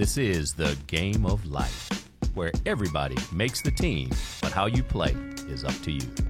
This 0.00 0.16
is 0.16 0.54
the 0.54 0.78
game 0.86 1.26
of 1.26 1.44
life, 1.44 2.08
where 2.32 2.52
everybody 2.64 3.18
makes 3.34 3.60
the 3.60 3.70
team, 3.70 4.08
but 4.40 4.50
how 4.50 4.64
you 4.64 4.82
play 4.82 5.14
is 5.46 5.62
up 5.62 5.78
to 5.82 5.92
you. 5.92 6.29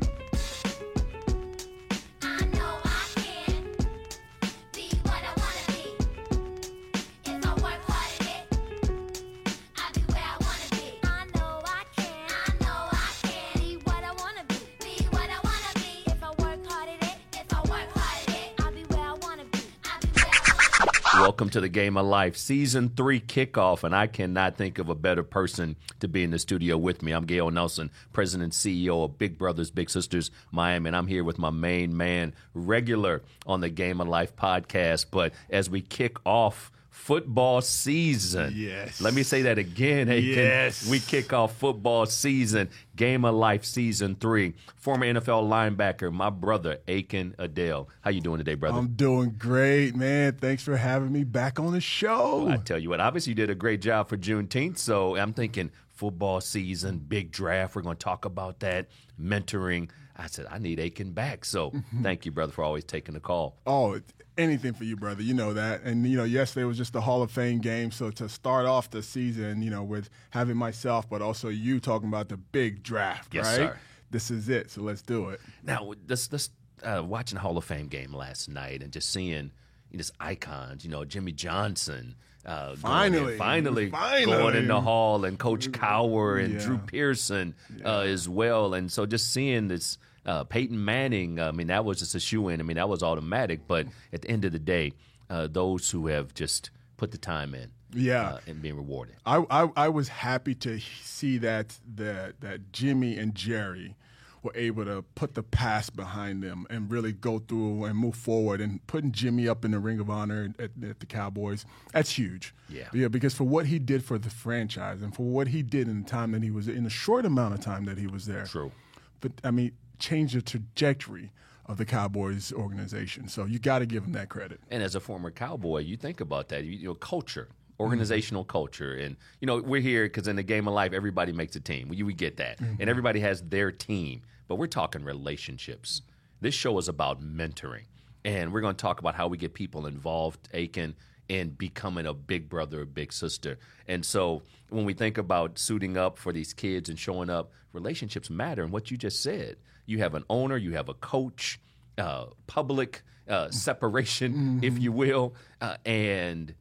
Welcome 21.50 21.62
to 21.62 21.66
the 21.66 21.80
Game 21.80 21.96
of 21.96 22.06
Life, 22.06 22.36
Season 22.36 22.92
3 22.96 23.18
kickoff, 23.22 23.82
and 23.82 23.92
I 23.92 24.06
cannot 24.06 24.56
think 24.56 24.78
of 24.78 24.88
a 24.88 24.94
better 24.94 25.24
person 25.24 25.74
to 25.98 26.06
be 26.06 26.22
in 26.22 26.30
the 26.30 26.38
studio 26.38 26.78
with 26.78 27.02
me. 27.02 27.10
I'm 27.10 27.24
Gale 27.24 27.50
Nelson, 27.50 27.90
President 28.12 28.44
and 28.44 28.52
CEO 28.52 29.02
of 29.04 29.18
Big 29.18 29.36
Brothers 29.36 29.72
Big 29.72 29.90
Sisters 29.90 30.30
Miami, 30.52 30.90
and 30.90 30.96
I'm 30.96 31.08
here 31.08 31.24
with 31.24 31.40
my 31.40 31.50
main 31.50 31.96
man, 31.96 32.34
regular 32.54 33.22
on 33.46 33.62
the 33.62 33.68
Game 33.68 34.00
of 34.00 34.06
Life 34.06 34.36
podcast. 34.36 35.06
But 35.10 35.32
as 35.50 35.68
we 35.68 35.80
kick 35.80 36.18
off 36.24 36.70
football 36.90 37.62
season, 37.62 38.52
Yes. 38.54 39.00
let 39.00 39.14
me 39.14 39.22
say 39.22 39.42
that 39.42 39.58
again. 39.58 40.08
Akin. 40.08 40.24
Yes. 40.24 40.88
We 40.88 41.00
kick 41.00 41.32
off 41.32 41.56
football 41.56 42.06
season, 42.06 42.68
Game 42.96 43.24
of 43.24 43.34
Life 43.34 43.64
Season 43.64 44.16
3. 44.16 44.54
Former 44.76 45.06
NFL 45.06 45.48
linebacker, 45.48 46.12
my 46.12 46.30
brother, 46.30 46.78
Akin 46.88 47.34
Ayodele. 47.38 47.86
How 48.02 48.10
you 48.10 48.20
doing 48.20 48.38
today, 48.38 48.54
brother? 48.54 48.78
I'm 48.78 48.94
doing 48.94 49.34
great, 49.38 49.94
man. 49.94 50.34
Thanks 50.34 50.62
for 50.62 50.76
having 50.76 51.12
me 51.12 51.24
back 51.24 51.58
on 51.58 51.72
the 51.72 51.80
show. 51.80 52.48
I 52.48 52.56
tell 52.56 52.78
you 52.78 52.90
what, 52.90 53.00
obviously 53.00 53.30
you 53.30 53.36
did 53.36 53.50
a 53.50 53.54
great 53.54 53.80
job 53.80 54.08
for 54.08 54.16
Juneteenth. 54.16 54.78
So 54.78 55.16
I'm 55.16 55.32
thinking 55.32 55.70
football 55.94 56.40
season, 56.40 56.98
big 56.98 57.30
draft. 57.30 57.76
We're 57.76 57.82
going 57.82 57.96
to 57.96 58.04
talk 58.04 58.24
about 58.24 58.60
that, 58.60 58.88
mentoring. 59.20 59.90
I 60.16 60.26
said, 60.26 60.46
I 60.50 60.58
need 60.58 60.78
Akin 60.80 61.12
back. 61.12 61.44
So 61.44 61.70
mm-hmm. 61.70 62.02
thank 62.02 62.26
you, 62.26 62.32
brother, 62.32 62.52
for 62.52 62.64
always 62.64 62.84
taking 62.84 63.14
the 63.14 63.20
call. 63.20 63.56
oh, 63.66 64.00
anything 64.40 64.72
for 64.72 64.84
you, 64.84 64.96
brother. 64.96 65.22
You 65.22 65.34
know 65.34 65.52
that. 65.54 65.82
And 65.82 66.06
you 66.06 66.16
know, 66.16 66.24
yesterday 66.24 66.64
was 66.64 66.76
just 66.78 66.92
the 66.92 67.00
Hall 67.00 67.22
of 67.22 67.30
Fame 67.30 67.60
game. 67.60 67.90
So 67.90 68.10
to 68.12 68.28
start 68.28 68.66
off 68.66 68.90
the 68.90 69.02
season, 69.02 69.62
you 69.62 69.70
know, 69.70 69.82
with 69.84 70.10
having 70.30 70.56
myself, 70.56 71.08
but 71.08 71.22
also 71.22 71.48
you 71.48 71.78
talking 71.80 72.08
about 72.08 72.28
the 72.28 72.36
big 72.36 72.82
draft, 72.82 73.34
Yes, 73.34 73.46
right? 73.46 73.56
sir. 73.70 73.78
This 74.10 74.30
is 74.30 74.48
it. 74.48 74.70
So 74.70 74.82
let's 74.82 75.02
do 75.02 75.28
it. 75.28 75.40
Now, 75.62 75.92
this, 76.06 76.26
this 76.26 76.50
uh, 76.82 77.02
watching 77.04 77.36
the 77.36 77.40
Hall 77.42 77.56
of 77.56 77.64
Fame 77.64 77.86
game 77.86 78.12
last 78.12 78.48
night 78.48 78.82
and 78.82 78.92
just 78.92 79.10
seeing 79.10 79.52
you 79.90 79.98
just 79.98 80.12
icons, 80.18 80.84
you 80.84 80.90
know, 80.90 81.04
Jimmy 81.04 81.32
Johnson. 81.32 82.16
Uh, 82.46 82.68
going 82.68 82.74
in- 82.74 82.78
Finally. 82.80 83.36
finally, 83.36 83.90
Finally. 83.90 84.24
going 84.38 84.56
in 84.56 84.66
the 84.68 84.80
hall, 84.80 85.26
and 85.26 85.38
Coach 85.38 85.70
Cowher 85.72 86.42
and 86.42 86.54
Yeah. 86.54 86.60
Drew 86.60 86.78
Pearson 86.78 87.54
uh, 87.84 87.98
as 88.00 88.28
well, 88.30 88.72
and 88.72 88.90
so 88.90 89.04
just 89.04 89.30
seeing 89.32 89.68
this 89.68 89.98
uh, 90.26 90.44
Peyton 90.44 90.84
Manning, 90.84 91.40
I 91.40 91.50
mean, 91.52 91.68
that 91.68 91.84
was 91.84 91.98
just 91.98 92.14
a 92.14 92.20
shoe 92.20 92.48
in. 92.48 92.60
I 92.60 92.62
mean, 92.62 92.76
that 92.76 92.88
was 92.88 93.02
automatic. 93.02 93.60
But 93.66 93.86
at 94.12 94.22
the 94.22 94.30
end 94.30 94.44
of 94.44 94.52
the 94.52 94.58
day, 94.58 94.92
uh, 95.28 95.46
those 95.50 95.90
who 95.90 96.06
have 96.08 96.34
just 96.34 96.70
put 96.96 97.10
the 97.12 97.18
time 97.18 97.54
in, 97.54 97.70
Yeah. 97.94 98.34
uh, 98.34 98.40
and 98.46 98.60
being 98.60 98.76
rewarded. 98.76 99.16
I, 99.24 99.44
I 99.50 99.70
I 99.76 99.88
was 99.88 100.08
happy 100.08 100.54
to 100.56 100.78
see 101.02 101.38
that 101.38 101.78
that 101.94 102.40
that 102.40 102.72
Jimmy 102.72 103.16
and 103.16 103.34
Jerry 103.34 103.96
were 104.42 104.52
able 104.54 104.84
to 104.86 105.02
put 105.14 105.34
the 105.34 105.42
past 105.42 105.94
behind 105.94 106.42
them 106.42 106.66
and 106.70 106.90
really 106.90 107.12
go 107.12 107.38
through 107.40 107.84
and 107.84 107.94
move 107.96 108.14
forward 108.16 108.58
and 108.60 108.86
putting 108.86 109.12
Jimmy 109.12 109.46
up 109.46 109.66
in 109.66 109.70
the 109.70 109.78
ring 109.78 110.00
of 110.00 110.08
honor 110.08 110.50
at, 110.58 110.70
at 110.82 110.98
the 111.00 111.04
Cowboys. 111.04 111.66
That's 111.92 112.10
huge. 112.10 112.54
Yeah. 112.70 112.88
Yeah, 112.94 113.08
because 113.08 113.34
for 113.34 113.44
what 113.44 113.66
he 113.66 113.78
did 113.78 114.02
for 114.02 114.16
the 114.18 114.30
franchise 114.30 115.02
and 115.02 115.14
for 115.14 115.24
what 115.26 115.48
he 115.48 115.62
did 115.62 115.88
in 115.88 116.02
the 116.04 116.08
time 116.08 116.32
that 116.32 116.42
he 116.42 116.50
was 116.50 116.68
in 116.68 116.84
the 116.84 116.90
short 116.90 117.26
amount 117.26 117.52
of 117.52 117.60
time 117.60 117.84
that 117.84 117.98
he 117.98 118.06
was 118.06 118.24
there. 118.24 118.44
True. 118.46 118.72
But 119.20 119.32
I 119.44 119.50
mean, 119.50 119.72
changed 120.00 120.34
the 120.34 120.42
trajectory 120.42 121.30
of 121.66 121.76
the 121.76 121.84
Cowboys 121.84 122.52
organization. 122.52 123.28
So 123.28 123.44
you 123.44 123.60
got 123.60 123.78
to 123.78 123.86
give 123.86 124.02
them 124.02 124.12
that 124.12 124.28
credit. 124.28 124.60
And 124.70 124.82
as 124.82 124.96
a 124.96 125.00
former 125.00 125.30
cowboy, 125.30 125.82
you 125.82 125.96
think 125.96 126.20
about 126.20 126.48
that. 126.48 126.64
You, 126.64 126.72
you 126.72 126.88
know, 126.88 126.94
culture, 126.94 127.48
mm-hmm. 127.50 127.82
organizational 127.82 128.44
culture, 128.44 128.94
and 128.96 129.16
you 129.40 129.46
know, 129.46 129.60
we're 129.60 129.80
here 129.80 130.06
because 130.06 130.26
in 130.26 130.34
the 130.34 130.42
game 130.42 130.66
of 130.66 130.74
life, 130.74 130.92
everybody 130.92 131.32
makes 131.32 131.54
a 131.54 131.60
team. 131.60 131.88
We, 131.88 132.02
we 132.02 132.12
get 132.12 132.38
that, 132.38 132.58
mm-hmm. 132.58 132.80
and 132.80 132.90
everybody 132.90 133.20
has 133.20 133.42
their 133.42 133.70
team. 133.70 134.22
But 134.48 134.56
we're 134.56 134.66
talking 134.66 135.04
relationships. 135.04 136.02
This 136.40 136.54
show 136.54 136.76
is 136.78 136.88
about 136.88 137.22
mentoring, 137.22 137.84
and 138.24 138.52
we're 138.52 138.62
going 138.62 138.74
to 138.74 138.82
talk 138.82 138.98
about 138.98 139.14
how 139.14 139.28
we 139.28 139.36
get 139.36 139.54
people 139.54 139.86
involved, 139.86 140.48
Akin, 140.52 140.96
in 141.28 141.50
becoming 141.50 142.06
a 142.06 142.14
big 142.14 142.48
brother 142.48 142.80
or 142.80 142.84
big 142.84 143.12
sister. 143.12 143.58
And 143.86 144.04
so, 144.04 144.42
when 144.70 144.84
we 144.84 144.92
think 144.92 145.18
about 145.18 145.56
suiting 145.56 145.96
up 145.96 146.18
for 146.18 146.32
these 146.32 146.52
kids 146.52 146.88
and 146.88 146.98
showing 146.98 147.30
up, 147.30 147.52
relationships 147.72 148.28
matter. 148.28 148.64
And 148.64 148.72
what 148.72 148.90
you 148.90 148.96
just 148.96 149.22
said, 149.22 149.56
you 149.90 149.98
have 149.98 150.14
an 150.14 150.24
owner, 150.30 150.56
you 150.56 150.72
have 150.72 150.88
a 150.88 150.94
coach, 150.94 151.60
uh, 151.98 152.26
public 152.46 153.02
uh, 153.28 153.50
separation, 153.50 154.60
if 154.62 154.78
you 154.78 154.92
will, 154.92 155.34
uh, 155.60 155.76
and 155.84 156.54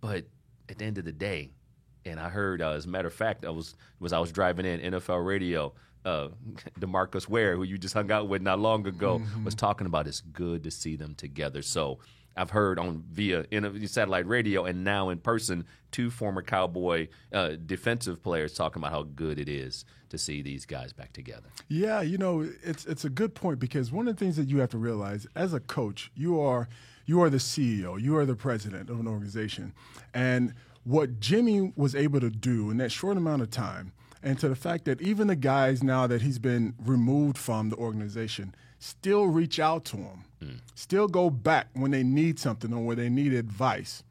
but 0.00 0.24
at 0.68 0.78
the 0.78 0.84
end 0.84 0.98
of 0.98 1.04
the 1.04 1.12
day, 1.12 1.50
and 2.04 2.20
I 2.20 2.28
heard, 2.28 2.62
uh, 2.62 2.70
as 2.70 2.86
a 2.86 2.88
matter 2.88 3.08
of 3.08 3.14
fact, 3.14 3.44
I 3.44 3.50
was 3.50 3.74
was 3.98 4.12
I 4.12 4.18
was 4.18 4.32
driving 4.32 4.66
in 4.66 4.92
NFL 4.92 5.26
radio. 5.26 5.72
Uh, 6.04 6.28
Demarcus 6.80 7.28
Ware, 7.28 7.56
who 7.56 7.64
you 7.64 7.76
just 7.76 7.92
hung 7.94 8.12
out 8.12 8.28
with 8.28 8.40
not 8.40 8.60
long 8.60 8.86
ago, 8.86 9.20
was 9.44 9.56
talking 9.56 9.88
about 9.88 10.06
it's 10.06 10.20
good 10.20 10.62
to 10.62 10.70
see 10.70 10.94
them 10.94 11.16
together. 11.16 11.62
So 11.62 11.98
I've 12.36 12.50
heard 12.50 12.78
on 12.78 13.02
via 13.10 13.46
in 13.50 13.88
satellite 13.88 14.26
radio 14.26 14.64
and 14.64 14.84
now 14.84 15.08
in 15.08 15.18
person 15.18 15.64
two 15.90 16.10
former 16.10 16.42
Cowboy 16.42 17.08
uh, 17.32 17.52
defensive 17.64 18.22
players 18.22 18.52
talking 18.52 18.82
about 18.82 18.92
how 18.92 19.04
good 19.04 19.38
it 19.38 19.48
is 19.48 19.84
to 20.10 20.18
see 20.18 20.42
these 20.42 20.66
guys 20.66 20.92
back 20.92 21.12
together. 21.12 21.48
Yeah, 21.68 22.02
you 22.02 22.18
know, 22.18 22.48
it's 22.62 22.84
it's 22.86 23.04
a 23.04 23.10
good 23.10 23.34
point 23.34 23.58
because 23.58 23.90
one 23.90 24.06
of 24.06 24.16
the 24.16 24.24
things 24.24 24.36
that 24.36 24.48
you 24.48 24.58
have 24.58 24.70
to 24.70 24.78
realize 24.78 25.26
as 25.34 25.54
a 25.54 25.60
coach, 25.60 26.10
you 26.14 26.40
are 26.40 26.68
you 27.06 27.22
are 27.22 27.30
the 27.30 27.38
CEO, 27.38 28.00
you 28.00 28.16
are 28.16 28.26
the 28.26 28.36
president 28.36 28.90
of 28.90 29.00
an 29.00 29.06
organization. 29.06 29.72
And 30.12 30.54
what 30.84 31.18
Jimmy 31.20 31.72
was 31.76 31.94
able 31.94 32.20
to 32.20 32.30
do 32.30 32.70
in 32.70 32.76
that 32.78 32.92
short 32.92 33.16
amount 33.16 33.42
of 33.42 33.50
time, 33.50 33.92
and 34.22 34.38
to 34.38 34.48
the 34.48 34.56
fact 34.56 34.84
that 34.84 35.00
even 35.00 35.26
the 35.28 35.36
guys 35.36 35.82
now 35.82 36.06
that 36.06 36.22
he's 36.22 36.38
been 36.38 36.74
removed 36.84 37.38
from 37.38 37.70
the 37.70 37.76
organization 37.76 38.54
still 38.86 39.26
reach 39.26 39.58
out 39.58 39.84
to 39.86 39.96
him, 39.96 40.24
mm. 40.42 40.60
still 40.74 41.08
go 41.08 41.28
back 41.28 41.68
when 41.74 41.90
they 41.90 42.02
need 42.02 42.38
something 42.38 42.72
or 42.72 42.84
when 42.84 42.96
they 42.96 43.08
need 43.08 43.32
advice. 43.32 44.02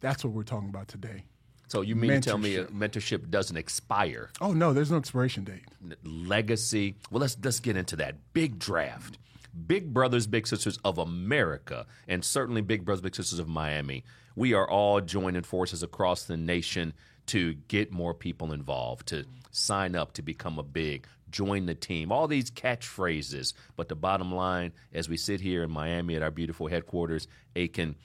That's 0.00 0.24
what 0.24 0.32
we're 0.32 0.42
talking 0.42 0.68
about 0.68 0.88
today. 0.88 1.24
So 1.68 1.82
you 1.82 1.96
mean 1.96 2.10
to 2.12 2.20
tell 2.20 2.38
me 2.38 2.56
mentorship 2.56 3.28
doesn't 3.30 3.56
expire? 3.56 4.30
Oh 4.40 4.52
no, 4.52 4.72
there's 4.72 4.90
no 4.90 4.96
expiration 4.96 5.44
date. 5.44 5.64
legacy. 6.02 6.96
Well, 7.10 7.20
let's 7.20 7.36
let's 7.42 7.60
get 7.60 7.76
into 7.76 7.96
that 7.96 8.16
big 8.32 8.58
draft. 8.58 9.18
Big 9.66 9.92
Brothers 9.92 10.26
Big 10.26 10.46
Sisters 10.46 10.78
of 10.84 10.98
America, 10.98 11.86
and 12.06 12.24
certainly 12.24 12.62
Big 12.62 12.84
Brothers 12.84 13.02
Big 13.02 13.14
Sisters 13.14 13.38
of 13.38 13.48
Miami. 13.48 14.04
We 14.36 14.54
are 14.54 14.68
all 14.68 15.00
joining 15.00 15.42
forces 15.42 15.82
across 15.82 16.24
the 16.24 16.36
nation 16.36 16.94
to 17.26 17.54
get 17.66 17.92
more 17.92 18.14
people 18.14 18.52
involved, 18.52 19.08
to 19.08 19.26
sign 19.50 19.94
up, 19.94 20.12
to 20.14 20.22
become 20.22 20.58
a 20.58 20.62
big, 20.62 21.06
join 21.30 21.66
the 21.66 21.74
team. 21.74 22.10
All 22.12 22.26
these 22.28 22.50
catchphrases, 22.50 23.52
but 23.76 23.88
the 23.88 23.94
bottom 23.96 24.32
line, 24.34 24.72
as 24.92 25.08
we 25.08 25.16
sit 25.16 25.40
here 25.40 25.62
in 25.62 25.70
Miami 25.70 26.16
at 26.16 26.22
our 26.22 26.30
beautiful 26.30 26.66
headquarters, 26.68 27.26
Akin, 27.56 27.96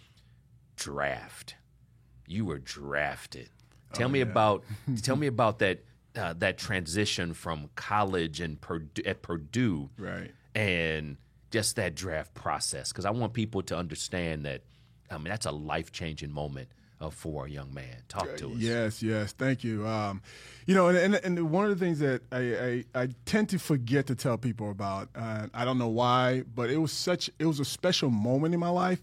draft. 0.75 1.55
You 2.27 2.45
were 2.45 2.59
drafted. 2.59 3.49
Tell 3.93 4.09
me 4.09 4.21
about 4.21 4.63
tell 5.03 5.15
me 5.15 5.27
about 5.27 5.59
that 5.59 5.83
uh, 6.15 6.33
that 6.37 6.57
transition 6.57 7.33
from 7.33 7.69
college 7.75 8.39
and 8.39 8.59
Purdue, 8.59 9.01
at 9.05 9.21
Purdue, 9.21 9.89
Right. 9.97 10.31
and 10.55 11.17
just 11.51 11.75
that 11.75 11.95
draft 11.95 12.33
process 12.33 12.91
because 12.91 13.05
I 13.05 13.11
want 13.11 13.33
people 13.33 13.61
to 13.63 13.77
understand 13.77 14.45
that. 14.45 14.61
I 15.11 15.17
mean, 15.17 15.25
that's 15.25 15.45
a 15.45 15.51
life 15.51 15.91
changing 15.91 16.31
moment 16.31 16.69
for 17.09 17.45
a 17.45 17.49
young 17.49 17.73
man. 17.73 18.03
Talk 18.07 18.35
to 18.37 18.51
us. 18.51 18.57
Yes, 18.57 19.03
yes, 19.03 19.33
thank 19.33 19.63
you. 19.63 19.87
Um, 19.87 20.21
you 20.65 20.75
know, 20.75 20.87
and, 20.87 20.97
and 20.97 21.15
and 21.15 21.51
one 21.51 21.65
of 21.65 21.71
the 21.77 21.85
things 21.85 21.99
that 21.99 22.21
I, 22.31 22.83
I, 22.95 23.01
I 23.03 23.09
tend 23.25 23.49
to 23.49 23.59
forget 23.59 24.07
to 24.07 24.15
tell 24.15 24.37
people 24.37 24.71
about, 24.71 25.09
uh, 25.15 25.47
I 25.53 25.65
don't 25.65 25.77
know 25.77 25.89
why, 25.89 26.43
but 26.55 26.69
it 26.69 26.77
was 26.77 26.91
such 26.91 27.29
it 27.39 27.45
was 27.45 27.59
a 27.59 27.65
special 27.65 28.09
moment 28.09 28.53
in 28.53 28.59
my 28.59 28.69
life. 28.69 29.01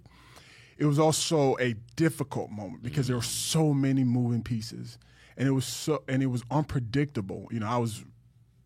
It 0.79 0.87
was 0.87 0.99
also 0.99 1.57
a 1.59 1.75
difficult 1.97 2.51
moment 2.51 2.83
because 2.83 3.07
there 3.07 3.17
were 3.17 3.23
so 3.23 3.75
many 3.75 4.03
moving 4.05 4.43
pieces, 4.43 4.99
and 5.37 5.47
it 5.47 5.53
was 5.53 5.67
so 5.67 6.03
and 6.09 6.23
it 6.23 6.29
was 6.29 6.43
unpredictable. 6.51 7.49
You 7.51 7.61
know, 7.61 7.67
I 7.67 7.77
was 7.77 8.05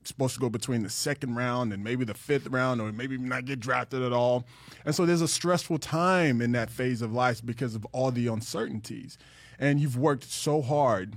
supposed 0.09 0.35
to 0.35 0.41
go 0.41 0.49
between 0.51 0.83
the 0.83 0.91
second 0.91 1.35
round 1.35 1.73
and 1.73 1.83
maybe 1.83 2.05
the 2.05 2.15
fifth 2.15 2.47
round, 2.49 2.81
or 2.81 2.93
maybe 2.93 3.17
not 3.19 3.45
get 3.45 3.61
drafted 3.61 4.03
at 4.03 4.13
all. 4.13 4.45
And 4.85 4.95
so 4.95 5.07
there's 5.07 5.23
a 5.23 5.29
stressful 5.29 5.79
time 5.79 6.41
in 6.41 6.53
that 6.53 6.71
phase 6.71 7.03
of 7.03 7.13
life 7.13 7.45
because 7.45 7.75
of 7.75 7.87
all 7.93 8.11
the 8.11 8.27
uncertainties. 8.27 9.19
And 9.59 9.81
you've 9.81 9.97
worked 9.97 10.25
so 10.25 10.63
hard 10.63 11.17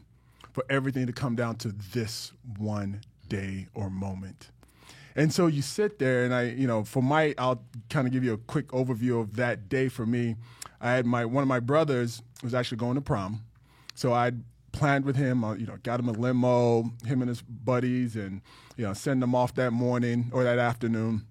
for 0.54 0.66
everything 0.70 1.06
to 1.08 1.14
come 1.14 1.36
down 1.36 1.56
to 1.58 1.68
this 1.68 2.32
one 2.58 3.02
day 3.28 3.68
or 3.74 3.90
moment. 3.90 4.50
And 5.16 5.34
so 5.34 5.48
you 5.48 5.64
sit 5.64 5.98
there, 5.98 6.24
and 6.24 6.34
I, 6.34 6.44
you 6.44 6.68
know, 6.68 6.84
for 6.84 7.02
my, 7.02 7.34
I'll 7.40 7.64
kind 7.90 8.06
of 8.06 8.14
give 8.14 8.24
you 8.24 8.34
a 8.34 8.38
quick 8.38 8.68
overview 8.68 9.20
of 9.20 9.36
that 9.38 9.68
day 9.68 9.90
for 9.90 10.06
me. 10.06 10.36
I 10.80 10.92
had 10.92 11.08
my 11.08 11.26
one 11.26 11.42
of 11.42 11.48
my 11.48 11.60
brothers 11.60 12.22
was 12.44 12.54
actually 12.54 12.78
going 12.78 12.96
to 12.96 13.02
prom, 13.02 13.44
so 13.96 14.14
I'd 14.14 14.44
planned 14.72 15.06
with 15.06 15.16
him. 15.16 15.44
Uh, 15.44 15.56
you 15.56 15.66
know, 15.66 15.78
got 15.82 16.00
him 16.00 16.08
a 16.08 16.12
limo, 16.12 16.92
him 17.04 17.22
and 17.22 17.30
his 17.30 17.42
buddies, 17.42 18.16
and 18.16 18.42
you 18.78 18.86
know, 18.86 18.94
send 18.94 19.22
them 19.22 19.36
off 19.36 19.56
that 19.56 19.74
morning 19.74 20.30
or 20.32 20.44
that 20.44 20.60
afternoon, 20.60 21.26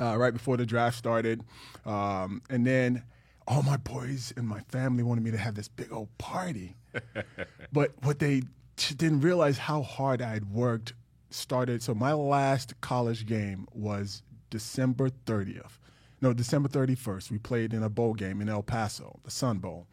uh, 0.00 0.16
right 0.16 0.32
before 0.32 0.56
the 0.56 0.66
draft 0.66 0.96
started. 0.96 1.42
Um, 1.84 2.42
and 2.50 2.66
then 2.66 3.04
all 3.46 3.62
my 3.62 3.76
boys 3.76 4.32
and 4.36 4.48
my 4.48 4.60
family 4.60 5.02
wanted 5.02 5.22
me 5.22 5.30
to 5.30 5.36
have 5.36 5.54
this 5.54 5.68
big 5.68 5.92
old 5.92 6.08
party. 6.18 6.76
but 7.72 7.92
what 8.02 8.18
they 8.18 8.42
didn't 8.76 9.20
realize 9.20 9.58
how 9.58 9.82
hard 9.82 10.22
I 10.22 10.30
had 10.30 10.50
worked 10.50 10.94
started. 11.28 11.82
So 11.82 11.94
my 11.94 12.14
last 12.14 12.80
college 12.80 13.26
game 13.26 13.68
was 13.72 14.22
December 14.48 15.10
30th. 15.10 15.78
No, 16.22 16.32
December 16.32 16.68
31st. 16.68 17.30
We 17.30 17.38
played 17.38 17.72
in 17.72 17.82
a 17.82 17.88
bowl 17.88 18.14
game 18.14 18.40
in 18.40 18.48
El 18.48 18.62
Paso, 18.62 19.20
the 19.24 19.30
Sun 19.30 19.58
Bowl. 19.58 19.86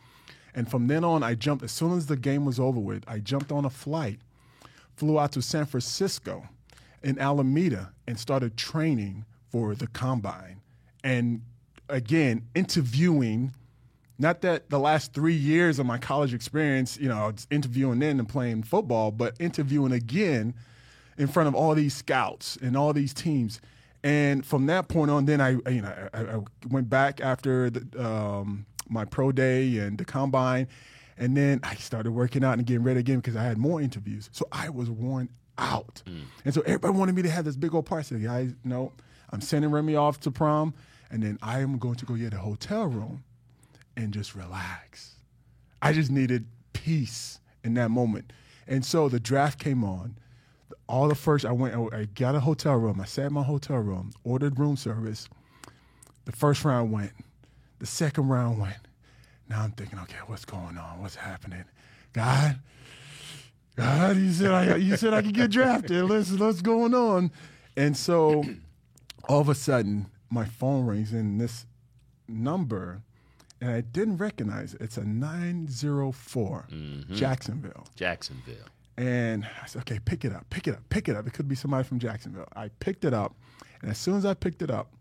And 0.54 0.70
from 0.70 0.88
then 0.88 1.04
on, 1.04 1.22
I 1.22 1.36
jumped, 1.36 1.64
as 1.64 1.72
soon 1.72 1.96
as 1.96 2.08
the 2.08 2.18
game 2.18 2.46
was 2.46 2.60
over 2.60 2.80
with, 2.80 3.04
I 3.08 3.20
jumped 3.20 3.52
on 3.52 3.66
a 3.66 3.70
flight, 3.70 4.20
flew 4.96 5.20
out 5.20 5.34
to 5.34 5.42
San 5.42 5.66
Francisco 5.66 6.48
in 7.04 7.20
Alameda, 7.20 7.94
and 8.08 8.20
started 8.20 8.58
training 8.58 9.26
for 9.50 9.76
the 9.76 9.88
combine. 9.88 10.62
And 11.04 11.42
again, 11.90 12.48
interviewing 12.56 13.54
not 14.20 14.42
that 14.42 14.70
the 14.70 14.80
last 14.80 15.14
three 15.14 15.36
years 15.36 15.78
of 15.78 15.86
my 15.86 15.98
college 15.98 16.34
experience, 16.34 16.98
you 16.98 17.08
know, 17.08 17.32
interviewing 17.52 18.00
then 18.00 18.20
and 18.20 18.28
playing 18.28 18.64
football, 18.64 19.12
but 19.12 19.36
interviewing 19.40 19.92
again 19.92 20.56
in 21.18 21.28
front 21.28 21.48
of 21.48 21.56
all 21.56 21.76
these 21.76 21.96
scouts 21.96 22.58
and 22.62 22.76
all 22.76 22.94
these 22.94 23.14
teams. 23.14 23.62
And 24.04 24.46
from 24.46 24.66
that 24.68 24.88
point 24.88 25.12
on, 25.12 25.26
then 25.26 25.42
I, 25.42 25.52
you 25.70 25.82
know, 25.82 26.10
I, 26.14 26.22
I 26.22 26.40
went 26.70 26.90
back 26.90 27.22
after 27.22 27.70
the, 27.70 28.04
um, 28.06 28.66
my 28.90 29.06
pro 29.06 29.32
day 29.32 29.78
and 29.80 29.98
the 29.98 30.06
combine, 30.06 30.68
and 31.18 31.36
then 31.36 31.60
I 31.64 31.76
started 31.76 32.12
working 32.12 32.44
out 32.44 32.58
and 32.58 32.66
getting 32.66 32.84
ready 32.84 33.00
again 33.00 33.18
because 33.18 33.36
I 33.36 33.44
had 33.44 33.58
more 33.58 33.82
interviews. 33.82 34.30
So 34.32 34.48
I 34.52 34.70
was 34.70 34.90
worn 34.90 35.30
out, 35.58 36.02
mm. 36.06 36.22
and 36.46 36.54
so 36.54 36.62
everybody 36.62 36.94
wanted 36.98 37.16
me 37.16 37.22
to 37.24 37.30
have 37.30 37.46
this 37.46 37.56
big 37.56 37.74
old 37.74 37.86
party. 37.86 38.16
I 38.16 38.20
said, 38.20 38.24
guys, 38.24 38.54
no, 38.64 38.92
I'm 39.32 39.42
sending 39.42 39.72
Remy 39.72 39.96
off 39.96 40.20
to 40.22 40.32
prom, 40.32 40.74
and 41.12 41.24
then 41.24 41.38
I 41.42 41.60
am 41.60 41.78
going 41.78 41.96
to 41.96 42.06
go 42.06 42.16
get 42.16 42.34
a 42.34 42.38
hotel 42.38 42.86
room 42.86 43.24
and 43.96 44.14
just 44.14 44.36
relax. 44.36 45.16
I 45.82 45.94
just 45.94 46.12
needed 46.12 46.46
peace 46.74 47.40
in 47.64 47.74
that 47.76 47.90
moment. 47.90 48.32
And 48.68 48.86
so 48.86 49.10
the 49.10 49.20
draft 49.20 49.60
came 49.60 49.84
on. 49.84 50.18
All 50.88 51.08
the 51.08 51.16
first, 51.16 51.46
I 51.46 51.52
went, 51.52 51.76
I 51.94 52.06
got 52.06 52.36
a 52.36 52.40
hotel 52.40 52.76
room. 52.76 53.02
I 53.02 53.06
sat 53.06 53.28
in 53.28 53.34
my 53.34 53.44
hotel 53.44 53.78
room, 53.78 54.12
ordered 54.24 54.58
room 54.60 54.78
service. 54.78 55.28
The 56.26 56.32
first 56.32 56.64
round 56.64 56.92
went. 56.92 57.12
The 57.80 57.86
second 57.86 58.28
round 58.28 58.60
went. 58.60 58.88
Now 59.50 59.62
I'm 59.64 59.72
thinking, 59.72 60.00
okay, 60.00 60.18
what's 60.28 60.46
going 60.46 60.78
on? 60.78 61.02
What's 61.02 61.16
happening? 61.16 61.64
God, 62.14 62.60
God, 63.78 64.18
you 64.18 64.32
said 64.32 64.52
I, 64.52 64.76
you 64.76 64.98
said 64.98 65.14
I 65.14 65.22
could 65.22 65.34
get 65.34 65.52
drafted. 65.52 66.04
Let's, 66.06 66.32
what's 66.32 66.62
going 66.62 66.94
on? 66.94 67.32
And 67.76 67.96
so, 67.96 68.44
all 69.30 69.40
of 69.40 69.50
a 69.50 69.56
sudden, 69.56 70.08
my 70.30 70.46
phone 70.46 70.86
rings, 70.86 71.14
and 71.14 71.40
this 71.40 71.66
number 72.28 73.04
and 73.60 73.72
I 73.72 73.82
didn't 73.82 74.18
recognize 74.18 74.74
it. 74.74 74.82
It's 74.82 74.98
a 74.98 75.04
904 75.04 76.68
mm-hmm. 76.72 77.16
Jacksonville. 77.16 77.88
Jacksonville. 77.96 78.56
And 78.98 79.46
I 79.62 79.66
said, 79.68 79.82
okay, 79.82 80.00
pick 80.00 80.26
it 80.26 80.34
up, 80.34 80.50
pick 80.50 80.68
it 80.68 80.74
up, 80.74 80.82
pick 80.90 81.08
it 81.08 81.16
up. 81.16 81.28
It 81.28 81.34
could 81.34 81.48
be 81.48 81.56
somebody 81.56 81.84
from 81.84 82.00
Jacksonville. 82.00 82.48
I 82.56 82.70
picked 82.80 83.06
it 83.06 83.14
up. 83.14 83.36
And 83.82 83.92
as 83.92 83.98
soon 83.98 84.16
as 84.16 84.26
I 84.26 84.34
picked 84.34 84.62
it 84.62 84.72
up, 84.72 84.92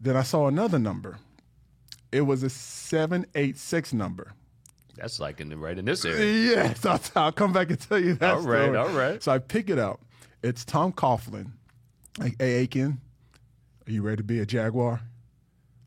then 0.00 0.16
I 0.16 0.22
saw 0.22 0.46
another 0.46 0.78
number. 0.78 1.18
It 2.12 2.22
was 2.22 2.42
a 2.42 2.50
786 2.50 3.92
number. 3.92 4.32
That's 5.00 5.18
like 5.18 5.40
in 5.40 5.48
the, 5.48 5.56
right 5.56 5.78
in 5.78 5.86
this 5.86 6.04
area. 6.04 6.54
Yes, 6.54 6.84
I'll, 6.86 7.00
I'll 7.16 7.32
come 7.32 7.52
back 7.52 7.70
and 7.70 7.80
tell 7.80 7.98
you 7.98 8.14
that. 8.14 8.34
All 8.34 8.40
right, 8.42 8.64
story. 8.64 8.76
all 8.76 8.88
right. 8.88 9.22
So 9.22 9.32
I 9.32 9.38
pick 9.38 9.70
it 9.70 9.78
up. 9.78 10.00
It's 10.42 10.64
Tom 10.64 10.92
Coughlin. 10.92 11.52
Like, 12.18 12.36
hey, 12.38 12.64
Akin, 12.64 13.00
are 13.86 13.92
you 13.92 14.02
ready 14.02 14.18
to 14.18 14.22
be 14.22 14.40
a 14.40 14.46
Jaguar? 14.46 15.00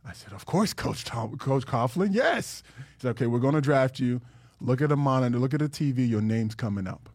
I 0.06 0.14
said, 0.14 0.34
of 0.34 0.46
course, 0.46 0.74
Coach 0.74 1.06
Tom, 1.06 1.38
Coach 1.38 1.66
Coughlin. 1.66 2.10
Yes. 2.12 2.64
He 2.78 2.84
said, 3.02 3.10
okay, 3.12 3.28
we're 3.28 3.40
going 3.40 3.54
to 3.54 3.62
draft 3.62 4.00
you. 4.00 4.20
Look 4.60 4.82
at 4.82 4.90
the 4.90 4.98
monitor. 4.98 5.38
Look 5.38 5.54
at 5.54 5.60
the 5.60 5.70
TV. 5.70 6.10
Your 6.10 6.22
name's 6.22 6.56
coming 6.56 6.88
up. 6.88 7.10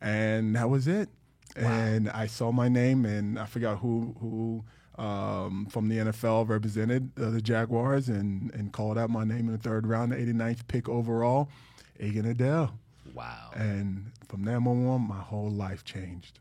And 0.00 0.54
that 0.54 0.68
was 0.68 0.86
it. 0.86 1.08
And 1.56 2.10
I 2.10 2.26
saw 2.26 2.52
my 2.52 2.68
name, 2.68 3.04
and 3.04 3.38
I 3.38 3.46
forgot 3.46 3.78
who 3.78 4.16
who 4.20 4.64
um, 4.98 5.66
from 5.70 5.88
the 5.88 5.98
NFL 5.98 6.48
represented 6.48 7.10
uh, 7.20 7.30
the 7.30 7.40
Jaguars, 7.40 8.08
and 8.08 8.52
and 8.54 8.72
called 8.72 8.98
out 8.98 9.10
my 9.10 9.24
name 9.24 9.46
in 9.48 9.52
the 9.52 9.58
third 9.58 9.86
round, 9.86 10.12
the 10.12 10.16
89th 10.16 10.66
pick 10.68 10.88
overall, 10.88 11.48
Akin 11.98 12.24
Ayodele. 12.24 12.70
Wow. 13.14 13.50
And 13.54 14.10
from 14.28 14.44
that 14.44 14.60
moment 14.60 14.88
on, 14.88 15.08
my 15.08 15.20
whole 15.20 15.50
life 15.50 15.84
changed. 15.84 16.38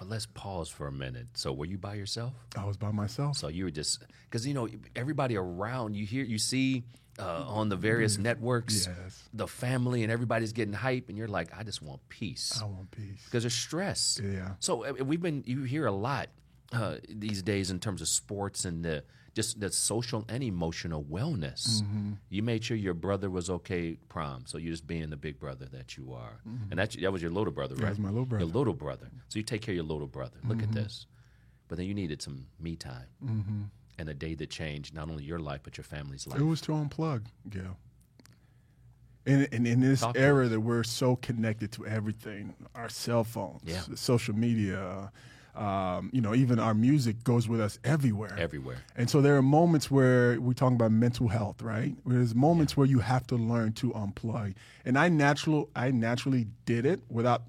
Well, 0.00 0.08
let's 0.08 0.26
pause 0.26 0.68
for 0.68 0.86
a 0.86 0.92
minute. 0.92 1.26
So, 1.34 1.52
were 1.52 1.64
you 1.66 1.76
by 1.76 1.94
yourself? 1.94 2.32
I 2.56 2.64
was 2.64 2.76
by 2.76 2.92
myself. 2.92 3.36
So 3.36 3.48
you 3.48 3.64
were 3.64 3.70
just 3.70 4.02
because 4.30 4.46
you 4.46 4.54
know 4.54 4.68
everybody 4.94 5.36
around 5.36 5.94
you 5.96 6.06
hear 6.06 6.24
you 6.24 6.38
see 6.38 6.84
uh, 7.18 7.42
on 7.48 7.68
the 7.68 7.74
various 7.76 8.16
networks 8.16 8.86
Yes. 8.86 9.28
the 9.34 9.48
family 9.48 10.04
and 10.04 10.12
everybody's 10.12 10.52
getting 10.52 10.72
hype, 10.74 11.08
and 11.08 11.18
you're 11.18 11.26
like, 11.26 11.48
I 11.58 11.64
just 11.64 11.82
want 11.82 12.00
peace 12.08 12.60
I 12.62 12.66
want 12.66 12.90
peace. 12.92 13.24
because 13.24 13.42
there's 13.42 13.54
stress. 13.54 14.20
Yeah. 14.22 14.50
So 14.60 14.84
uh, 14.84 14.92
we've 15.04 15.20
been 15.20 15.42
you 15.46 15.62
hear 15.64 15.86
a 15.86 15.92
lot 15.92 16.28
uh, 16.72 16.96
these 17.08 17.42
days 17.42 17.70
in 17.70 17.78
terms 17.80 18.00
of 18.02 18.08
sports 18.08 18.64
and 18.64 18.84
the 18.84 19.04
just 19.34 19.60
the 19.60 19.70
social 19.70 20.24
and 20.28 20.42
emotional 20.42 21.04
wellness. 21.04 21.82
Mm-hmm. 21.82 22.12
You 22.28 22.42
made 22.42 22.64
sure 22.64 22.76
your 22.76 22.94
brother 22.94 23.30
was 23.30 23.48
okay 23.50 23.96
prom, 24.08 24.44
so 24.46 24.58
you 24.58 24.70
just 24.70 24.86
being 24.86 25.10
the 25.10 25.16
big 25.16 25.38
brother 25.38 25.66
that 25.72 25.96
you 25.96 26.12
are, 26.12 26.40
and 26.70 26.78
that 26.78 26.96
that 27.00 27.12
was 27.12 27.22
your 27.22 27.30
little 27.30 27.52
brother, 27.52 27.74
right? 27.76 27.82
That 27.82 27.88
was 27.90 27.98
Mm-hmm. 27.98 28.06
my 28.06 28.10
little 28.10 28.26
brother. 28.26 28.44
Mm-hmm. 28.44 28.54
Your 28.54 28.58
little 28.60 28.74
brother. 28.74 29.08
So 29.28 29.38
you 29.38 29.42
take 29.44 29.62
care 29.62 29.72
of 29.72 29.76
your 29.76 29.84
little 29.84 30.06
brother. 30.08 30.38
Look 30.44 30.62
at 30.62 30.72
this. 30.72 31.06
But 31.68 31.78
then 31.78 31.86
you 31.86 31.94
needed 31.94 32.20
some 32.22 32.46
me 32.58 32.76
time, 32.76 33.70
and 33.98 34.08
a 34.08 34.14
day 34.14 34.34
that 34.34 34.50
changed 34.50 34.94
not 34.94 35.08
only 35.10 35.22
your 35.24 35.38
life 35.38 35.60
but 35.62 35.76
your 35.76 35.84
family's 35.84 36.26
life. 36.26 36.40
It 36.40 36.44
was 36.44 36.60
to 36.62 36.72
unplug, 36.72 37.26
Gale. 37.48 37.76
And 39.26 39.42
in, 39.52 39.66
in 39.66 39.80
this 39.80 40.00
Talk 40.00 40.16
era 40.16 40.48
that 40.48 40.60
we're 40.60 40.82
so 40.84 41.16
connected 41.16 41.70
to 41.72 41.86
everything, 41.86 42.54
our 42.74 42.88
cell 42.88 43.24
phones, 43.24 43.60
Yeah. 43.64 43.82
social 43.94 44.34
media, 44.34 45.12
um, 45.58 46.10
you 46.12 46.20
know, 46.20 46.34
even 46.36 46.60
our 46.60 46.72
music 46.72 47.24
goes 47.24 47.48
with 47.48 47.60
us 47.60 47.80
everywhere. 47.82 48.34
Everywhere. 48.38 48.78
And 48.96 49.10
so 49.10 49.20
there 49.20 49.36
are 49.36 49.42
moments 49.42 49.90
where 49.90 50.40
we're 50.40 50.52
talking 50.52 50.76
about 50.76 50.92
mental 50.92 51.26
health, 51.26 51.62
right? 51.62 51.94
There's 52.06 52.34
moments 52.34 52.76
where 52.76 52.86
you 52.86 53.00
have 53.00 53.26
to 53.26 53.34
learn 53.34 53.72
to 53.74 53.90
unplug. 53.90 54.54
And 54.84 54.96
I 54.96 55.08
natural 55.08 55.68
I 55.74 55.90
naturally 55.90 56.46
did 56.64 56.86
it 56.86 57.00
without 57.10 57.42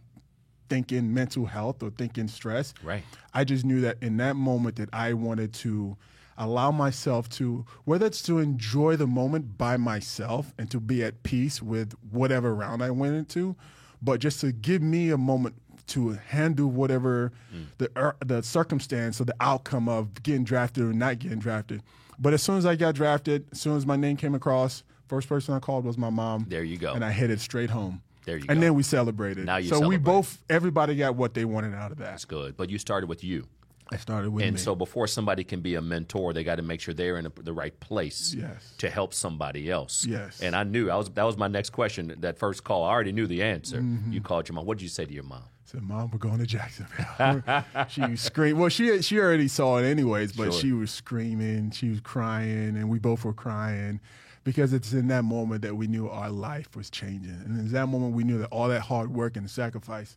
thinking 0.69 1.13
mental 1.13 1.45
health 1.45 1.83
or 1.83 1.91
thinking 1.91 2.27
stress. 2.27 2.73
Right. 2.83 3.03
I 3.33 3.43
just 3.43 3.63
knew 3.63 3.81
that 3.81 3.97
in 4.01 4.17
that 4.17 4.35
moment 4.35 4.77
that 4.77 4.89
I 4.91 5.13
wanted 5.13 5.53
to 5.55 5.95
allow 6.35 6.71
myself 6.71 7.29
to 7.29 7.65
whether 7.83 8.07
it's 8.07 8.23
to 8.23 8.39
enjoy 8.39 8.95
the 8.95 9.07
moment 9.07 9.57
by 9.57 9.77
myself 9.77 10.53
and 10.57 10.71
to 10.71 10.79
be 10.79 11.03
at 11.03 11.21
peace 11.21 11.61
with 11.61 11.93
whatever 12.09 12.55
round 12.55 12.81
I 12.81 12.89
went 12.89 13.15
into, 13.15 13.55
but 14.01 14.19
just 14.19 14.41
to 14.41 14.51
give 14.51 14.81
me 14.81 15.11
a 15.11 15.17
moment 15.17 15.55
to 15.89 16.11
handle 16.11 16.67
whatever 16.69 17.31
the 17.77 17.89
er, 17.97 18.15
the 18.25 18.41
circumstance 18.41 19.19
or 19.19 19.25
the 19.25 19.35
outcome 19.39 19.89
of 19.89 20.21
getting 20.23 20.43
drafted 20.43 20.83
or 20.83 20.93
not 20.93 21.19
getting 21.19 21.39
drafted. 21.39 21.81
But 22.17 22.33
as 22.33 22.43
soon 22.43 22.57
as 22.57 22.65
I 22.65 22.75
got 22.75 22.95
drafted, 22.95 23.45
as 23.51 23.61
soon 23.61 23.77
as 23.77 23.85
my 23.85 23.95
name 23.95 24.17
came 24.17 24.35
across, 24.35 24.83
first 25.07 25.29
person 25.29 25.53
I 25.53 25.59
called 25.59 25.85
was 25.85 25.97
my 25.97 26.09
mom. 26.09 26.45
There 26.49 26.63
you 26.63 26.77
go. 26.77 26.93
And 26.93 27.03
I 27.03 27.11
headed 27.11 27.39
straight 27.39 27.69
home. 27.69 28.01
There 28.25 28.35
you 28.35 28.41
and 28.41 28.47
go. 28.47 28.53
And 28.53 28.63
then 28.63 28.73
we 28.75 28.83
celebrated. 28.83 29.45
Now 29.45 29.57
you 29.57 29.69
so 29.69 29.87
we 29.87 29.97
both, 29.97 30.37
everybody 30.49 30.95
got 30.95 31.15
what 31.15 31.33
they 31.33 31.45
wanted 31.45 31.73
out 31.73 31.91
of 31.91 31.97
that. 31.97 32.11
That's 32.11 32.25
good. 32.25 32.57
But 32.57 32.69
you 32.69 32.77
started 32.77 33.07
with 33.07 33.23
you. 33.23 33.47
I 33.91 33.97
started 33.97 34.29
with 34.29 34.43
you. 34.43 34.47
And 34.47 34.55
me. 34.55 34.61
so 34.61 34.75
before 34.75 35.07
somebody 35.07 35.43
can 35.43 35.61
be 35.61 35.75
a 35.75 35.81
mentor, 35.81 36.31
they 36.33 36.43
got 36.43 36.55
to 36.57 36.61
make 36.61 36.79
sure 36.79 36.93
they're 36.93 37.17
in 37.17 37.27
the 37.41 37.53
right 37.53 37.77
place 37.79 38.35
Yes. 38.37 38.73
to 38.77 38.89
help 38.89 39.13
somebody 39.13 39.71
else. 39.71 40.05
Yes. 40.05 40.41
And 40.41 40.55
I 40.55 40.63
knew 40.63 40.91
I 40.91 40.95
was 40.95 41.09
that 41.09 41.23
was 41.23 41.37
my 41.37 41.47
next 41.47 41.71
question. 41.71 42.13
That 42.19 42.37
first 42.37 42.63
call, 42.63 42.83
I 42.83 42.89
already 42.89 43.11
knew 43.11 43.25
the 43.25 43.41
answer. 43.41 43.77
Mm-hmm. 43.81 44.11
You 44.11 44.21
called 44.21 44.47
your 44.47 44.55
mom. 44.55 44.65
What 44.65 44.77
did 44.77 44.83
you 44.83 44.89
say 44.89 45.05
to 45.05 45.13
your 45.13 45.23
mom? 45.23 45.43
Said, 45.69 45.83
"Mom, 45.83 46.09
we're 46.11 46.17
going 46.19 46.39
to 46.39 46.45
Jacksonville." 46.47 47.63
she 47.89 48.15
screamed. 48.15 48.57
Well, 48.59 48.69
she 48.69 49.01
she 49.01 49.19
already 49.19 49.47
saw 49.47 49.77
it 49.77 49.85
anyways, 49.85 50.33
but 50.33 50.51
Sure. 50.51 50.61
she 50.61 50.71
was 50.71 50.91
screaming. 50.91 51.71
She 51.71 51.89
was 51.89 52.01
crying, 52.01 52.75
and 52.75 52.89
we 52.89 52.99
both 52.99 53.23
were 53.23 53.33
crying 53.33 53.99
because 54.43 54.73
it's 54.73 54.93
in 54.93 55.07
that 55.09 55.23
moment 55.23 55.61
that 55.61 55.75
we 55.75 55.85
knew 55.87 56.09
our 56.09 56.29
life 56.31 56.75
was 56.75 56.89
changing, 56.89 57.31
and 57.45 57.59
in 57.59 57.71
that 57.71 57.87
moment 57.87 58.15
we 58.15 58.23
knew 58.23 58.39
that 58.39 58.47
all 58.47 58.67
that 58.67 58.81
hard 58.81 59.13
work 59.13 59.37
and 59.37 59.49
sacrifice. 59.49 60.15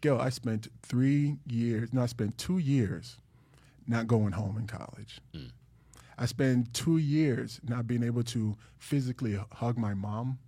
Gil, 0.00 0.20
I 0.20 0.30
spent 0.30 0.68
three 0.82 1.36
years. 1.46 1.92
No, 1.92 2.02
I 2.02 2.06
spent 2.06 2.36
two 2.38 2.58
years 2.58 3.16
not 3.86 4.06
going 4.06 4.32
home 4.32 4.56
in 4.58 4.66
college. 4.66 5.20
Mm. 5.34 5.50
I 6.18 6.26
spent 6.26 6.74
two 6.74 6.96
years 6.98 7.60
not 7.66 7.86
being 7.86 8.02
able 8.02 8.24
to 8.24 8.56
physically 8.78 9.38
hug 9.52 9.78
my 9.78 9.94
mom, 9.94 10.38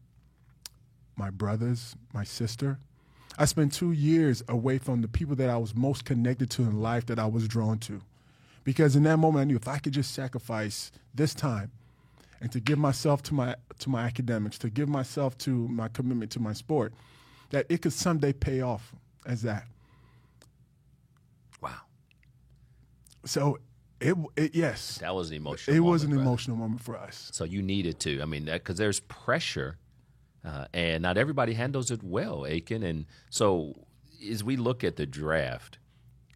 my 1.17 1.31
brothers, 1.31 1.95
my 2.13 2.25
sister. 2.25 2.79
I 3.39 3.45
spent 3.47 3.73
two 3.73 3.93
years 3.93 4.43
away 4.49 4.79
from 4.79 5.03
the 5.03 5.09
people 5.09 5.35
that 5.37 5.49
I 5.49 5.57
was 5.57 5.75
most 5.75 6.05
connected 6.05 6.51
to 6.51 6.63
in 6.63 6.81
life 6.81 7.07
that 7.07 7.19
I 7.19 7.27
was 7.27 7.49
drawn 7.49 7.79
to. 7.81 8.03
Because 8.65 8.97
in 8.97 9.05
that 9.05 9.17
moment, 9.17 9.43
I 9.43 9.45
knew 9.45 9.57
if 9.57 9.67
I 9.69 9.79
could 9.79 9.93
just 9.93 10.13
sacrifice 10.13 10.93
this 11.15 11.35
time 11.35 11.71
and 12.41 12.53
to 12.53 12.61
give 12.61 12.79
myself 12.79 13.23
to 13.25 13.35
my, 13.35 13.57
to 13.79 13.89
my 13.89 14.03
academics, 14.03 14.59
to 14.59 14.71
give 14.71 14.89
myself 14.89 15.39
to 15.39 15.51
my 15.69 15.89
commitment 15.89 16.31
to 16.33 16.41
my 16.41 16.53
sport, 16.53 16.93
that 17.51 17.67
it 17.69 17.83
could 17.83 17.93
someday 17.93 18.33
pay 18.33 18.61
off 18.61 18.93
as 19.27 19.43
that. 19.43 19.65
Wow. 21.63 21.81
So 23.25 23.59
it, 24.01 24.17
it 24.37 24.55
yes, 24.55 24.99
That 24.99 25.15
was 25.15 25.31
an 25.31 25.37
emotional. 25.37 25.77
it 25.77 25.81
was 25.81 26.03
an 26.05 26.11
moment, 26.11 26.27
emotional 26.27 26.57
moment 26.57 26.81
for 26.83 26.97
us. 26.97 27.31
So 27.33 27.45
you 27.45 27.63
needed 27.63 27.99
to. 28.01 28.21
I 28.23 28.25
mean, 28.25 28.47
because 28.47 28.79
there's 28.79 29.01
pressure, 29.01 29.77
uh, 30.45 30.67
and 30.73 31.03
not 31.03 31.19
everybody 31.19 31.55
handles 31.55 31.91
it 31.91 32.03
well, 32.03 32.45
Akin. 32.45 32.83
And 32.83 33.07
so 33.29 33.75
as 34.31 34.43
we 34.45 34.57
look 34.57 34.85
at 34.85 34.97
the 34.97 35.07
draft 35.07 35.79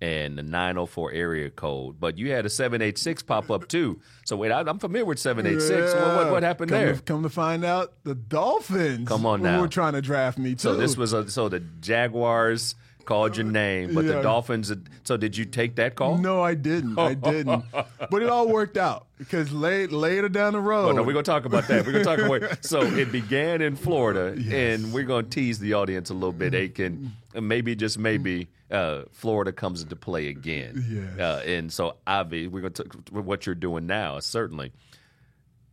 and 0.00 0.36
the 0.36 0.42
904 0.42 1.12
area 1.12 1.50
code, 1.50 1.98
but 1.98 2.18
you 2.18 2.30
had 2.30 2.44
a 2.44 2.50
786 2.50 3.22
pop 3.22 3.50
up 3.50 3.68
too. 3.68 4.00
So 4.24 4.36
wait, 4.36 4.50
I, 4.50 4.60
I'm 4.60 4.78
familiar 4.78 5.06
with 5.06 5.18
786. 5.18 5.94
What, 5.94 6.16
what, 6.16 6.30
what 6.32 6.42
happened 6.42 6.70
come 6.70 6.80
there? 6.80 6.94
To, 6.94 7.02
come 7.02 7.22
to 7.22 7.30
find 7.30 7.64
out, 7.64 7.92
the 8.04 8.14
Dolphins. 8.14 9.08
Come 9.08 9.24
on 9.24 9.40
were- 9.40 9.48
now. 9.48 9.60
were 9.60 9.68
trying 9.68 9.94
to 9.94 10.02
draft 10.02 10.38
me 10.38 10.50
too. 10.50 10.58
so 10.58 10.76
this 10.76 10.96
was 10.96 11.12
a, 11.12 11.30
so 11.30 11.48
the 11.48 11.60
Jaguars 11.60 12.74
called 13.04 13.36
your 13.36 13.46
name, 13.46 13.94
but 13.94 14.06
the 14.06 14.22
Dolphins. 14.22 14.72
So 15.04 15.16
did 15.16 15.36
you 15.36 15.44
take 15.44 15.76
that 15.76 15.94
call? 15.94 16.18
No, 16.18 16.42
I 16.42 16.54
didn't. 16.54 16.98
I 16.98 17.14
didn't. 17.14 17.64
but 18.10 18.22
it 18.22 18.28
all 18.28 18.48
worked 18.48 18.76
out 18.76 19.06
because 19.18 19.52
late, 19.52 19.92
later 19.92 20.28
down 20.28 20.52
the 20.52 20.60
road. 20.60 20.88
Oh, 20.88 20.92
no, 20.92 21.02
we're 21.02 21.12
gonna 21.12 21.22
talk 21.22 21.44
about 21.44 21.68
that. 21.68 21.86
We're 21.86 21.92
gonna 21.92 22.04
talk 22.04 22.18
about 22.18 22.64
so 22.64 22.82
it 22.82 23.12
began 23.12 23.60
in 23.62 23.76
Florida, 23.76 24.34
and 24.54 24.92
we're 24.92 25.04
gonna 25.04 25.26
tease 25.26 25.58
the 25.58 25.74
audience 25.74 26.10
a 26.10 26.14
little 26.14 26.32
bit, 26.32 26.54
Akin. 26.54 27.12
Maybe 27.34 27.74
just 27.74 27.98
maybe 27.98 28.48
uh, 28.70 29.02
Florida 29.12 29.52
comes 29.52 29.82
into 29.82 29.96
play 29.96 30.28
again. 30.28 30.84
Yes. 30.88 31.18
Uh, 31.18 31.42
and 31.46 31.72
so 31.72 31.96
obviously 32.06 32.48
we're 32.48 32.60
gonna 32.60 32.70
talk 32.70 32.94
what 33.10 33.46
you're 33.46 33.54
doing 33.54 33.86
now, 33.86 34.18
certainly. 34.20 34.72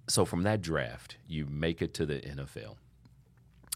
So 0.08 0.26
from 0.26 0.44
that 0.44 0.62
draft, 0.62 1.18
you 1.28 1.46
make 1.46 1.82
it 1.82 1.94
to 1.96 2.06
the 2.06 2.20
NFL. 2.20 2.76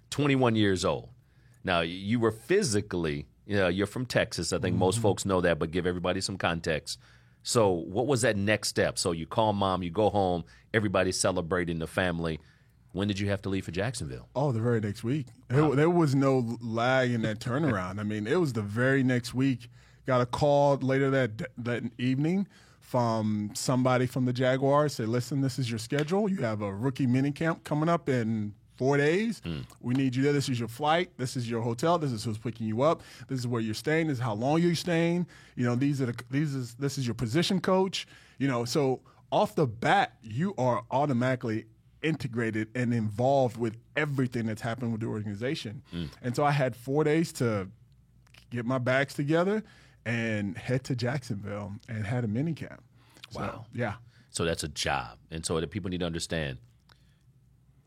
21 0.09 0.55
years 0.55 0.85
old. 0.85 1.09
Now, 1.63 1.81
you 1.81 2.19
were 2.19 2.31
physically, 2.31 3.27
you 3.45 3.57
know, 3.57 3.67
you're 3.67 3.87
from 3.87 4.05
Texas. 4.05 4.53
I 4.53 4.59
think 4.59 4.75
most 4.75 4.95
mm-hmm. 4.95 5.03
folks 5.03 5.25
know 5.25 5.41
that, 5.41 5.59
but 5.59 5.71
give 5.71 5.85
everybody 5.85 6.21
some 6.21 6.37
context. 6.37 6.99
So, 7.43 7.71
what 7.71 8.07
was 8.07 8.21
that 8.21 8.37
next 8.37 8.69
step? 8.69 8.97
So, 8.97 9.11
you 9.11 9.25
call 9.25 9.53
mom, 9.53 9.83
you 9.83 9.89
go 9.89 10.09
home, 10.09 10.45
everybody's 10.73 11.19
celebrating 11.19 11.79
the 11.79 11.87
family. 11.87 12.39
When 12.93 13.07
did 13.07 13.19
you 13.19 13.29
have 13.29 13.41
to 13.43 13.49
leave 13.49 13.65
for 13.65 13.71
Jacksonville? 13.71 14.27
Oh, 14.35 14.51
the 14.51 14.59
very 14.59 14.79
next 14.79 15.03
week. 15.03 15.27
There, 15.49 15.75
there 15.75 15.89
was 15.89 16.15
no 16.15 16.57
lag 16.61 17.11
in 17.11 17.21
that 17.23 17.39
turnaround. 17.39 17.99
I 17.99 18.03
mean, 18.03 18.27
it 18.27 18.39
was 18.39 18.53
the 18.53 18.61
very 18.61 19.03
next 19.03 19.33
week. 19.33 19.69
Got 20.05 20.21
a 20.21 20.25
call 20.25 20.77
later 20.77 21.09
that 21.11 21.41
that 21.57 21.83
evening 21.97 22.47
from 22.79 23.51
somebody 23.53 24.05
from 24.07 24.23
the 24.23 24.31
Jaguars. 24.31 24.95
Say, 24.95 25.03
"Listen, 25.03 25.41
this 25.41 25.59
is 25.59 25.69
your 25.69 25.79
schedule. 25.79 26.29
You 26.29 26.37
have 26.37 26.61
a 26.61 26.73
rookie 26.73 27.05
mini 27.05 27.31
camp 27.31 27.65
coming 27.65 27.89
up 27.89 28.07
in 28.07 28.53
four 28.77 28.97
days. 28.97 29.41
Hmm. 29.43 29.59
We 29.81 29.93
need 29.93 30.15
you 30.15 30.23
there. 30.23 30.33
This 30.33 30.49
is 30.49 30.59
your 30.59 30.67
flight. 30.67 31.11
This 31.17 31.35
is 31.35 31.49
your 31.49 31.61
hotel. 31.61 31.97
This 31.97 32.11
is 32.11 32.23
who's 32.23 32.37
picking 32.37 32.67
you 32.67 32.81
up. 32.81 33.01
This 33.27 33.39
is 33.39 33.47
where 33.47 33.61
you're 33.61 33.73
staying. 33.73 34.07
This 34.07 34.17
is 34.17 34.23
how 34.23 34.33
long 34.33 34.61
you're 34.61 34.75
staying. 34.75 35.27
You 35.55 35.65
know, 35.65 35.75
these 35.75 36.01
are 36.01 36.05
the 36.07 36.15
these 36.29 36.55
is 36.55 36.75
this 36.75 36.97
is 36.97 37.05
your 37.05 37.15
position 37.15 37.59
coach. 37.59 38.07
You 38.37 38.47
know, 38.47 38.65
so 38.65 39.01
off 39.31 39.55
the 39.55 39.67
bat, 39.67 40.13
you 40.21 40.53
are 40.57 40.83
automatically 40.91 41.65
integrated 42.03 42.69
and 42.75 42.93
involved 42.93 43.57
with 43.57 43.75
everything 43.95 44.45
that's 44.45 44.61
happened 44.61 44.91
with 44.91 45.01
the 45.01 45.07
organization. 45.07 45.81
Hmm. 45.91 46.05
And 46.21 46.35
so 46.35 46.43
I 46.45 46.51
had 46.51 46.75
four 46.75 47.03
days 47.03 47.31
to 47.33 47.67
get 48.51 48.65
my 48.65 48.77
bags 48.77 49.13
together 49.13 49.63
and 50.05 50.57
head 50.57 50.83
to 50.85 50.95
Jacksonville 50.95 51.73
and 51.89 52.05
had 52.05 52.23
a 52.23 52.27
mini 52.27 52.53
camp. 52.53 52.81
So, 53.31 53.41
Wow. 53.41 53.65
Yeah. 53.73 53.95
So, 54.29 54.45
that's 54.45 54.63
a 54.63 54.67
job. 54.67 55.17
And 55.31 55.45
so, 55.45 55.59
the 55.59 55.67
people 55.67 55.89
need 55.89 55.99
to 56.01 56.05
understand 56.05 56.59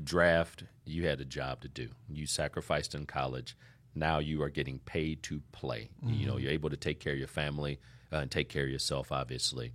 draft, 0.05 0.65
you 0.85 1.07
had 1.07 1.21
a 1.21 1.25
job 1.25 1.61
to 1.63 1.69
do. 1.69 1.89
You 2.09 2.27
sacrificed 2.27 2.95
in 2.95 3.07
college. 3.07 3.57
Now 3.95 4.19
you 4.19 4.43
are 4.43 4.51
getting 4.51 4.79
paid 4.81 5.23
to 5.25 5.43
play. 5.53 5.91
You 6.03 6.27
know, 6.27 6.35
mm-hmm. 6.35 6.43
you're 6.43 6.53
able 6.53 6.71
to 6.71 6.77
take 6.77 7.01
care 7.01 7.13
of 7.13 7.19
your 7.19 7.29
family 7.29 7.81
uh, 8.13 8.19
and 8.19 8.31
take 8.31 8.49
care 8.49 8.65
of 8.65 8.71
yourself, 8.71 9.11
obviously. 9.11 9.73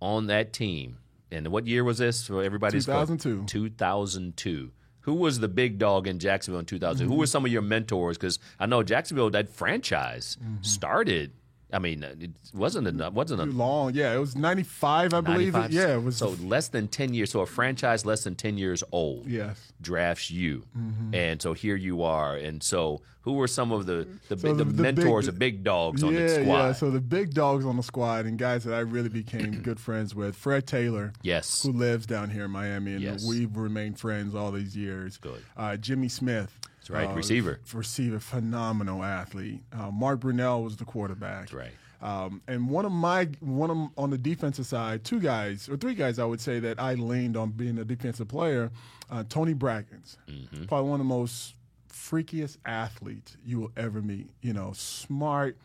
On 0.00 0.26
that 0.26 0.52
team, 0.52 0.98
and 1.30 1.48
what 1.48 1.66
year 1.66 1.84
was 1.84 1.98
this 1.98 2.26
for 2.26 2.42
everybody's 2.42 2.86
2002. 2.86 3.44
2002. 3.46 4.72
Who 5.00 5.14
was 5.14 5.38
the 5.38 5.48
big 5.48 5.78
dog 5.78 6.08
in 6.08 6.18
Jacksonville 6.18 6.60
in 6.60 6.66
2000? 6.66 7.06
Who 7.06 7.14
were 7.14 7.24
mm-hmm. 7.24 7.30
some 7.30 7.44
of 7.44 7.52
your 7.52 7.62
mentors? 7.62 8.18
Because 8.18 8.38
I 8.58 8.66
know 8.66 8.82
Jacksonville, 8.82 9.30
that 9.30 9.48
franchise 9.48 10.36
mm-hmm. 10.42 10.62
started. 10.62 11.32
I 11.76 11.78
mean, 11.78 12.02
it 12.02 12.30
wasn't 12.54 12.88
a 12.88 13.10
wasn't 13.10 13.42
a 13.42 13.44
Too 13.44 13.50
long. 13.52 13.92
Yeah. 13.92 14.14
It 14.14 14.18
was 14.18 14.34
95, 14.34 15.12
I 15.12 15.20
believe. 15.20 15.54
It. 15.54 15.72
Yeah. 15.72 15.96
It 15.96 16.02
was. 16.02 16.16
so 16.16 16.30
less 16.42 16.68
than 16.68 16.88
10 16.88 17.12
years. 17.12 17.30
So 17.30 17.40
a 17.40 17.46
franchise 17.46 18.06
less 18.06 18.24
than 18.24 18.34
10 18.34 18.56
years 18.56 18.82
old 18.92 19.26
yes. 19.26 19.72
drafts 19.82 20.30
you. 20.30 20.64
Mm-hmm. 20.76 21.14
And 21.14 21.42
so 21.42 21.52
here 21.52 21.76
you 21.76 22.02
are. 22.02 22.34
And 22.34 22.62
so 22.62 23.02
who 23.20 23.34
were 23.34 23.46
some 23.48 23.72
of 23.72 23.84
the 23.84 24.08
the, 24.30 24.38
So 24.38 24.54
the, 24.54 24.64
the- 24.64 24.72
the 24.72 24.82
mentors, 24.82 25.26
big- 25.26 25.34
the 25.34 25.38
big 25.38 25.64
dogs 25.64 26.02
on 26.02 26.14
the 26.14 26.28
squad? 26.30 26.44
yeah. 26.46 26.72
So 26.72 26.90
the 26.90 27.00
big 27.02 27.34
dogs 27.34 27.66
on 27.66 27.76
the 27.76 27.82
squad 27.82 28.24
and 28.24 28.38
guys 28.38 28.64
that 28.64 28.72
I 28.74 28.80
really 28.80 29.10
became 29.10 29.60
good 29.62 29.78
friends 29.78 30.14
with. 30.14 30.34
Fred 30.34 30.66
Taylor, 30.66 31.12
yes. 31.22 31.62
who 31.62 31.72
lives 31.72 32.06
down 32.06 32.30
here 32.30 32.46
in 32.46 32.50
Miami, 32.52 32.92
and 32.94 33.02
Yes. 33.02 33.26
we've 33.28 33.54
remained 33.54 33.98
friends 33.98 34.34
all 34.34 34.50
these 34.50 34.74
years. 34.74 35.18
Good. 35.18 35.42
Uh, 35.58 35.76
Jimmy 35.76 36.08
Smith. 36.08 36.58
That's 36.88 37.06
right, 37.06 37.14
receiver. 37.16 37.60
Receiver, 37.72 38.20
phenomenal 38.20 39.02
athlete. 39.02 39.60
Uh, 39.72 39.90
Mark 39.90 40.20
Brunell 40.20 40.62
was 40.64 40.76
the 40.76 40.84
quarterback. 40.84 41.50
That's 41.50 41.52
right. 41.54 41.72
Um, 42.02 42.42
and 42.46 42.68
one 42.68 42.84
of 42.84 42.92
my 42.92 43.24
one 43.40 43.70
of 43.70 43.78
on 43.96 44.10
the 44.10 44.18
defensive 44.18 44.66
side, 44.66 45.02
two 45.02 45.18
guys 45.18 45.68
or 45.68 45.76
three 45.76 45.94
guys, 45.94 46.18
I 46.18 46.24
would 46.24 46.40
say 46.40 46.60
that 46.60 46.78
I 46.78 46.94
leaned 46.94 47.36
on 47.36 47.50
being 47.50 47.78
a 47.78 47.84
defensive 47.84 48.28
player. 48.28 48.70
Uh, 49.10 49.24
Tony 49.28 49.54
Brackens, 49.54 50.16
Mm-hmm. 50.28 50.64
probably 50.66 50.90
one 50.90 51.00
of 51.00 51.06
the 51.06 51.08
most 51.14 51.54
freakiest 51.88 52.58
athletes 52.66 53.36
you 53.44 53.60
will 53.60 53.72
ever 53.76 54.02
meet. 54.02 54.28
You 54.42 54.52
know, 54.52 54.72
smart, 54.74 55.56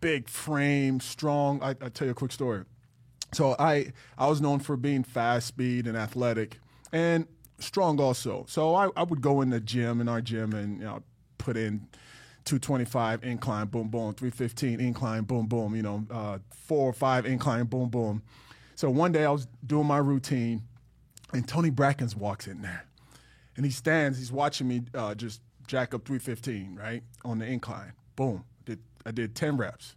big 0.00 0.28
frame, 0.28 1.00
strong. 1.00 1.60
I, 1.62 1.70
I 1.70 1.88
tell 1.88 2.06
you 2.06 2.12
a 2.12 2.14
quick 2.14 2.32
story. 2.32 2.64
So 3.32 3.56
I 3.58 3.92
I 4.16 4.28
was 4.28 4.40
known 4.40 4.60
for 4.60 4.76
being 4.76 5.02
fast, 5.04 5.48
speed, 5.48 5.86
and 5.86 5.96
athletic, 5.96 6.58
and 6.92 7.26
strong 7.60 8.00
also. 8.00 8.44
So 8.48 8.74
I, 8.74 8.88
I 8.96 9.02
would 9.02 9.20
go 9.20 9.40
in 9.40 9.50
the 9.50 9.60
gym 9.60 10.00
in 10.00 10.08
our 10.08 10.20
gym 10.20 10.52
and 10.52 10.78
you 10.78 10.84
know 10.84 11.02
put 11.38 11.56
in 11.56 11.88
225 12.44 13.24
incline, 13.24 13.66
boom 13.66 13.88
boom, 13.88 14.14
315 14.14 14.80
incline, 14.80 15.22
boom 15.24 15.46
boom. 15.46 15.76
You 15.76 15.82
know, 15.82 16.06
uh, 16.10 16.38
four 16.50 16.88
or 16.88 16.92
five 16.92 17.26
incline, 17.26 17.66
boom 17.66 17.88
boom. 17.88 18.22
So 18.74 18.90
one 18.90 19.12
day 19.12 19.24
I 19.24 19.30
was 19.30 19.46
doing 19.66 19.86
my 19.86 19.98
routine, 19.98 20.62
and 21.32 21.46
Tony 21.46 21.70
Brackens 21.70 22.16
walks 22.16 22.46
in 22.46 22.62
there, 22.62 22.86
and 23.56 23.64
he 23.64 23.70
stands. 23.70 24.18
He's 24.18 24.32
watching 24.32 24.68
me 24.68 24.82
uh, 24.94 25.14
just 25.14 25.40
jack 25.66 25.94
up 25.94 26.04
315 26.04 26.76
right 26.76 27.02
on 27.24 27.38
the 27.38 27.46
incline. 27.46 27.92
Boom. 28.16 28.44
Did 28.64 28.80
I 29.06 29.10
did 29.12 29.34
10 29.34 29.56
reps. 29.56 29.94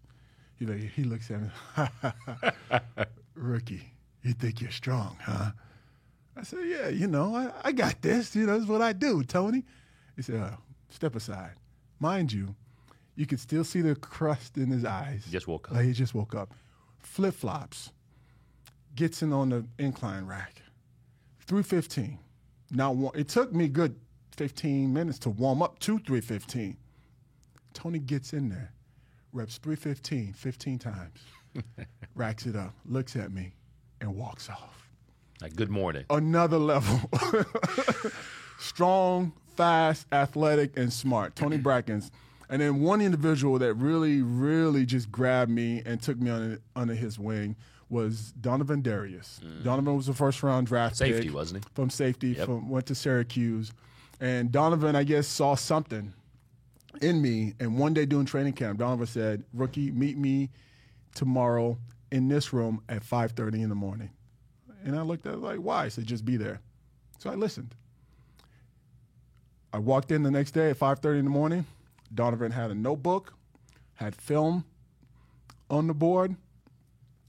He 0.55 0.65
like, 0.65 0.91
he 0.91 1.03
looks 1.03 1.31
at 1.31 1.41
me. 1.41 3.05
Rookie, 3.35 3.93
you 4.21 4.33
think 4.33 4.61
you're 4.61 4.71
strong, 4.71 5.17
huh? 5.21 5.51
I 6.35 6.43
said, 6.43 6.59
yeah, 6.65 6.89
you 6.89 7.07
know, 7.07 7.35
I, 7.35 7.51
I 7.65 7.71
got 7.71 8.01
this. 8.01 8.35
You 8.35 8.45
know, 8.45 8.53
this 8.53 8.63
is 8.63 8.69
what 8.69 8.81
I 8.81 8.93
do, 8.93 9.23
Tony. 9.23 9.63
He 10.15 10.21
said, 10.21 10.39
uh, 10.39 10.51
step 10.89 11.15
aside. 11.15 11.53
Mind 11.99 12.31
you, 12.33 12.55
you 13.15 13.25
could 13.25 13.39
still 13.39 13.63
see 13.63 13.81
the 13.81 13.95
crust 13.95 14.57
in 14.57 14.67
his 14.67 14.83
eyes. 14.85 15.23
He 15.25 15.31
Just 15.31 15.47
woke 15.47 15.69
up. 15.69 15.75
Like 15.75 15.85
he 15.85 15.93
just 15.93 16.15
woke 16.15 16.33
up. 16.35 16.53
Flip 16.99 17.33
flops. 17.33 17.91
Gets 18.95 19.21
in 19.21 19.31
on 19.33 19.49
the 19.49 19.65
incline 19.77 20.25
rack. 20.25 20.61
315. 21.45 22.17
Now, 22.71 22.91
wa- 22.91 23.11
it 23.13 23.27
took 23.27 23.53
me 23.53 23.67
good 23.67 23.95
15 24.35 24.91
minutes 24.91 25.19
to 25.19 25.29
warm 25.29 25.61
up 25.61 25.77
to 25.79 25.99
315. 25.99 26.77
Tony 27.73 27.99
gets 27.99 28.33
in 28.33 28.49
there, 28.49 28.71
reps 29.31 29.57
315 29.57 30.33
15 30.33 30.79
times, 30.79 31.19
racks 32.15 32.45
it 32.45 32.55
up, 32.55 32.73
looks 32.85 33.15
at 33.15 33.31
me, 33.31 33.51
and 33.99 34.15
walks 34.15 34.47
off 34.47 34.82
Like, 35.41 35.55
good 35.55 35.69
morning. 35.69 36.05
another 36.09 36.57
level. 36.57 37.09
Strong, 38.59 39.33
fast, 39.57 40.07
athletic, 40.11 40.77
and 40.77 40.91
smart. 40.91 41.35
Tony 41.35 41.57
Brackens. 41.59 42.11
And 42.49 42.61
then 42.61 42.81
one 42.81 43.01
individual 43.01 43.59
that 43.59 43.73
really, 43.75 44.21
really 44.21 44.85
just 44.85 45.11
grabbed 45.11 45.49
me 45.51 45.81
and 45.85 46.01
took 46.01 46.17
me 46.19 46.29
under, 46.29 46.59
under 46.75 46.93
his 46.93 47.17
wing 47.17 47.55
was 47.89 48.31
Donovin 48.39 48.81
Darius. 48.81 49.39
Mm. 49.43 49.63
Donovin 49.63 49.97
was 49.97 50.07
a 50.07 50.13
first 50.13 50.41
round 50.43 50.67
draft 50.67 50.95
Safety, 50.97 51.23
pick 51.27 51.33
wasn't 51.33 51.63
he? 51.63 51.69
From 51.73 51.89
safety, 51.89 52.29
Yep. 52.29 52.45
from 52.45 52.69
went 52.69 52.85
to 52.87 52.95
Syracuse. 52.95 53.71
And 54.19 54.51
Donovin, 54.51 54.95
I 54.95 55.03
guess, 55.03 55.27
saw 55.27 55.55
something 55.55 56.13
in 57.01 57.21
me. 57.21 57.53
And 57.59 57.77
one 57.77 57.93
day 57.93 58.05
doing 58.05 58.25
training 58.25 58.53
camp, 58.53 58.79
Donovin 58.79 59.07
said, 59.07 59.43
"Rookie, 59.53 59.91
meet 59.91 60.17
me 60.17 60.49
tomorrow 61.15 61.77
in 62.11 62.29
this 62.29 62.53
room 62.53 62.81
at 62.87 63.03
5:30 63.03 63.61
in 63.61 63.69
the 63.69 63.75
morning." 63.75 64.11
And 64.83 64.95
I 64.95 65.01
looked 65.01 65.25
at 65.25 65.33
it 65.33 65.39
like, 65.39 65.59
"Why?" 65.59 65.85
I 65.85 65.89
said, 65.89 66.05
"Just 66.05 66.25
be 66.25 66.37
there." 66.37 66.61
So 67.19 67.29
I 67.29 67.35
listened. 67.35 67.75
I 69.71 69.79
walked 69.79 70.11
in 70.11 70.23
the 70.23 70.31
next 70.31 70.51
day 70.51 70.69
at 70.69 70.77
5:30 70.77 71.19
in 71.19 71.25
the 71.25 71.31
morning. 71.31 71.65
Donovin 72.13 72.51
had 72.51 72.69
a 72.69 72.75
notebook, 72.75 73.33
had 73.95 74.15
film 74.15 74.65
on 75.69 75.87
the 75.87 75.93
board, 75.93 76.35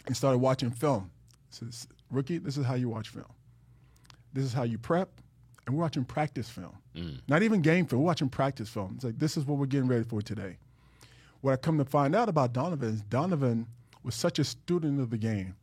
and 0.06 0.16
started 0.16 0.38
watching 0.38 0.70
film. 0.70 1.10
Says, 1.50 1.86
"Rookie, 2.10 2.38
this 2.38 2.56
is 2.56 2.66
how 2.66 2.74
you 2.74 2.88
watch 2.88 3.08
film. 3.08 3.32
This 4.32 4.44
is 4.44 4.52
how 4.52 4.64
you 4.64 4.78
prep." 4.78 5.20
And 5.66 5.74
we're 5.74 5.82
watching 5.82 6.04
practice 6.04 6.50
film, 6.50 6.76
mm. 6.94 7.20
not 7.26 7.42
even 7.42 7.62
game 7.62 7.86
film. 7.86 8.02
We're 8.02 8.06
watching 8.06 8.28
practice 8.28 8.68
film. 8.68 8.92
It's 8.96 9.04
like 9.04 9.18
this 9.18 9.38
is 9.38 9.46
what 9.46 9.56
we're 9.56 9.66
getting 9.66 9.88
ready 9.88 10.04
for 10.04 10.20
today. 10.20 10.58
What 11.40 11.52
I 11.52 11.56
come 11.56 11.78
to 11.78 11.84
find 11.84 12.14
out 12.14 12.28
about 12.28 12.52
Donovin 12.52 12.94
is 12.94 13.02
Donovin 13.02 13.66
was 14.02 14.14
such 14.14 14.38
a 14.38 14.44
student 14.44 15.00
of 15.00 15.08
the 15.08 15.16
game. 15.16 15.56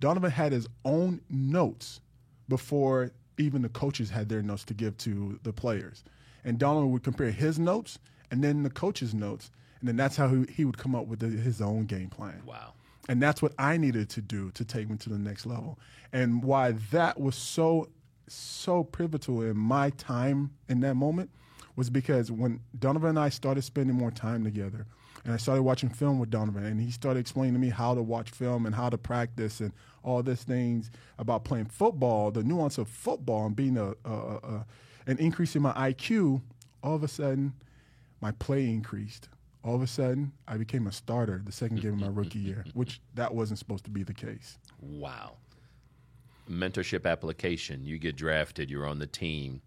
Donovin 0.00 0.30
had 0.30 0.52
his 0.52 0.68
own 0.84 1.20
notes 1.28 2.00
before 2.48 3.12
even 3.36 3.62
the 3.62 3.68
coaches 3.68 4.10
had 4.10 4.28
their 4.28 4.42
notes 4.42 4.64
to 4.64 4.74
give 4.74 4.96
to 4.98 5.38
the 5.42 5.52
players. 5.52 6.04
And 6.44 6.58
Donovin 6.58 6.90
would 6.92 7.02
compare 7.02 7.30
his 7.30 7.58
notes 7.58 7.98
and 8.30 8.42
then 8.42 8.62
the 8.62 8.70
coach's 8.70 9.14
notes. 9.14 9.50
And 9.80 9.88
then 9.88 9.96
that's 9.96 10.16
how 10.16 10.28
he, 10.28 10.44
he 10.52 10.64
would 10.64 10.78
come 10.78 10.94
up 10.94 11.06
with 11.06 11.20
the, 11.20 11.28
his 11.28 11.60
own 11.60 11.86
game 11.86 12.08
plan. 12.08 12.42
Wow. 12.44 12.74
And 13.08 13.22
that's 13.22 13.40
what 13.40 13.52
I 13.58 13.76
needed 13.76 14.10
to 14.10 14.20
do 14.20 14.50
to 14.52 14.64
take 14.64 14.90
me 14.90 14.96
to 14.98 15.08
the 15.08 15.18
next 15.18 15.46
level. 15.46 15.78
And 16.12 16.42
why 16.42 16.72
that 16.90 17.18
was 17.18 17.36
so, 17.36 17.88
so 18.26 18.84
pivotal 18.84 19.42
in 19.42 19.56
my 19.56 19.90
time 19.90 20.50
in 20.68 20.80
that 20.80 20.94
moment 20.94 21.30
was 21.74 21.90
because 21.90 22.30
when 22.30 22.60
Donovin 22.78 23.10
and 23.10 23.18
I 23.18 23.28
started 23.28 23.62
spending 23.62 23.96
more 23.96 24.10
time 24.10 24.44
together, 24.44 24.86
and 25.28 25.34
I 25.34 25.36
started 25.36 25.62
watching 25.62 25.90
film 25.90 26.18
with 26.18 26.30
Donovin, 26.30 26.64
and 26.64 26.80
he 26.80 26.90
started 26.90 27.20
explaining 27.20 27.52
to 27.52 27.60
me 27.60 27.68
how 27.68 27.94
to 27.94 28.00
watch 28.00 28.30
film 28.30 28.64
and 28.64 28.74
how 28.74 28.88
to 28.88 28.96
practice 28.96 29.60
and 29.60 29.74
all 30.02 30.22
these 30.22 30.42
things 30.42 30.90
about 31.18 31.44
playing 31.44 31.66
football, 31.66 32.30
the 32.30 32.42
nuance 32.42 32.78
of 32.78 32.88
football, 32.88 33.44
and 33.44 33.54
being 33.54 33.76
a, 33.76 33.88
a, 34.06 34.10
a, 34.10 34.66
an 35.06 35.18
increase 35.18 35.54
in 35.54 35.60
my 35.60 35.72
IQ. 35.72 36.40
All 36.82 36.94
of 36.94 37.02
a 37.02 37.08
sudden, 37.08 37.52
my 38.22 38.30
play 38.32 38.70
increased. 38.70 39.28
All 39.62 39.74
of 39.74 39.82
a 39.82 39.86
sudden, 39.86 40.32
I 40.48 40.56
became 40.56 40.86
a 40.86 40.92
starter 40.92 41.42
the 41.44 41.52
second 41.52 41.82
game 41.82 41.92
of 41.92 42.00
my 42.00 42.08
rookie 42.08 42.38
year, 42.38 42.64
which 42.72 43.02
that 43.14 43.34
wasn't 43.34 43.58
supposed 43.58 43.84
to 43.84 43.90
be 43.90 44.02
the 44.02 44.14
case. 44.14 44.56
Wow. 44.80 45.36
Mentorship 46.48 47.04
application. 47.04 47.84
You 47.84 47.98
get 47.98 48.16
drafted. 48.16 48.70
You're 48.70 48.86
on 48.86 48.98
the 48.98 49.06
team. 49.06 49.60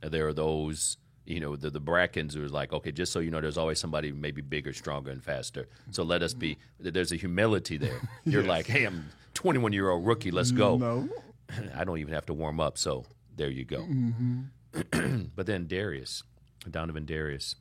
There 0.00 0.28
are 0.28 0.32
those, 0.32 0.96
you 1.28 1.40
know, 1.40 1.56
the, 1.56 1.68
the 1.68 1.80
Brackens 1.80 2.36
was 2.36 2.52
like, 2.52 2.72
okay, 2.72 2.90
just 2.90 3.12
so 3.12 3.18
you 3.20 3.30
know, 3.30 3.40
there's 3.40 3.58
always 3.58 3.78
somebody 3.78 4.12
maybe 4.12 4.40
bigger, 4.40 4.72
stronger, 4.72 5.10
and 5.10 5.22
faster. 5.22 5.68
So 5.90 6.02
let 6.02 6.22
us 6.22 6.32
be. 6.32 6.56
There's 6.80 7.12
a 7.12 7.16
humility 7.16 7.76
there. 7.76 8.00
You're 8.24 8.42
like, 8.42 8.66
hey, 8.66 8.84
I'm 8.84 9.10
21 9.34 9.74
year 9.74 9.90
old 9.90 10.06
rookie. 10.06 10.30
Let's 10.30 10.52
go. 10.52 10.78
No, 10.78 11.08
I 11.74 11.84
don't 11.84 11.98
even 11.98 12.14
have 12.14 12.24
to 12.26 12.34
warm 12.34 12.60
up. 12.60 12.78
So 12.78 13.04
there 13.36 13.50
you 13.50 13.66
go. 13.66 13.80
Mm-hmm. 13.80 15.26
but 15.36 15.44
then 15.44 15.66
Darius, 15.66 16.22
Donovin 16.70 17.04
Darius, 17.04 17.56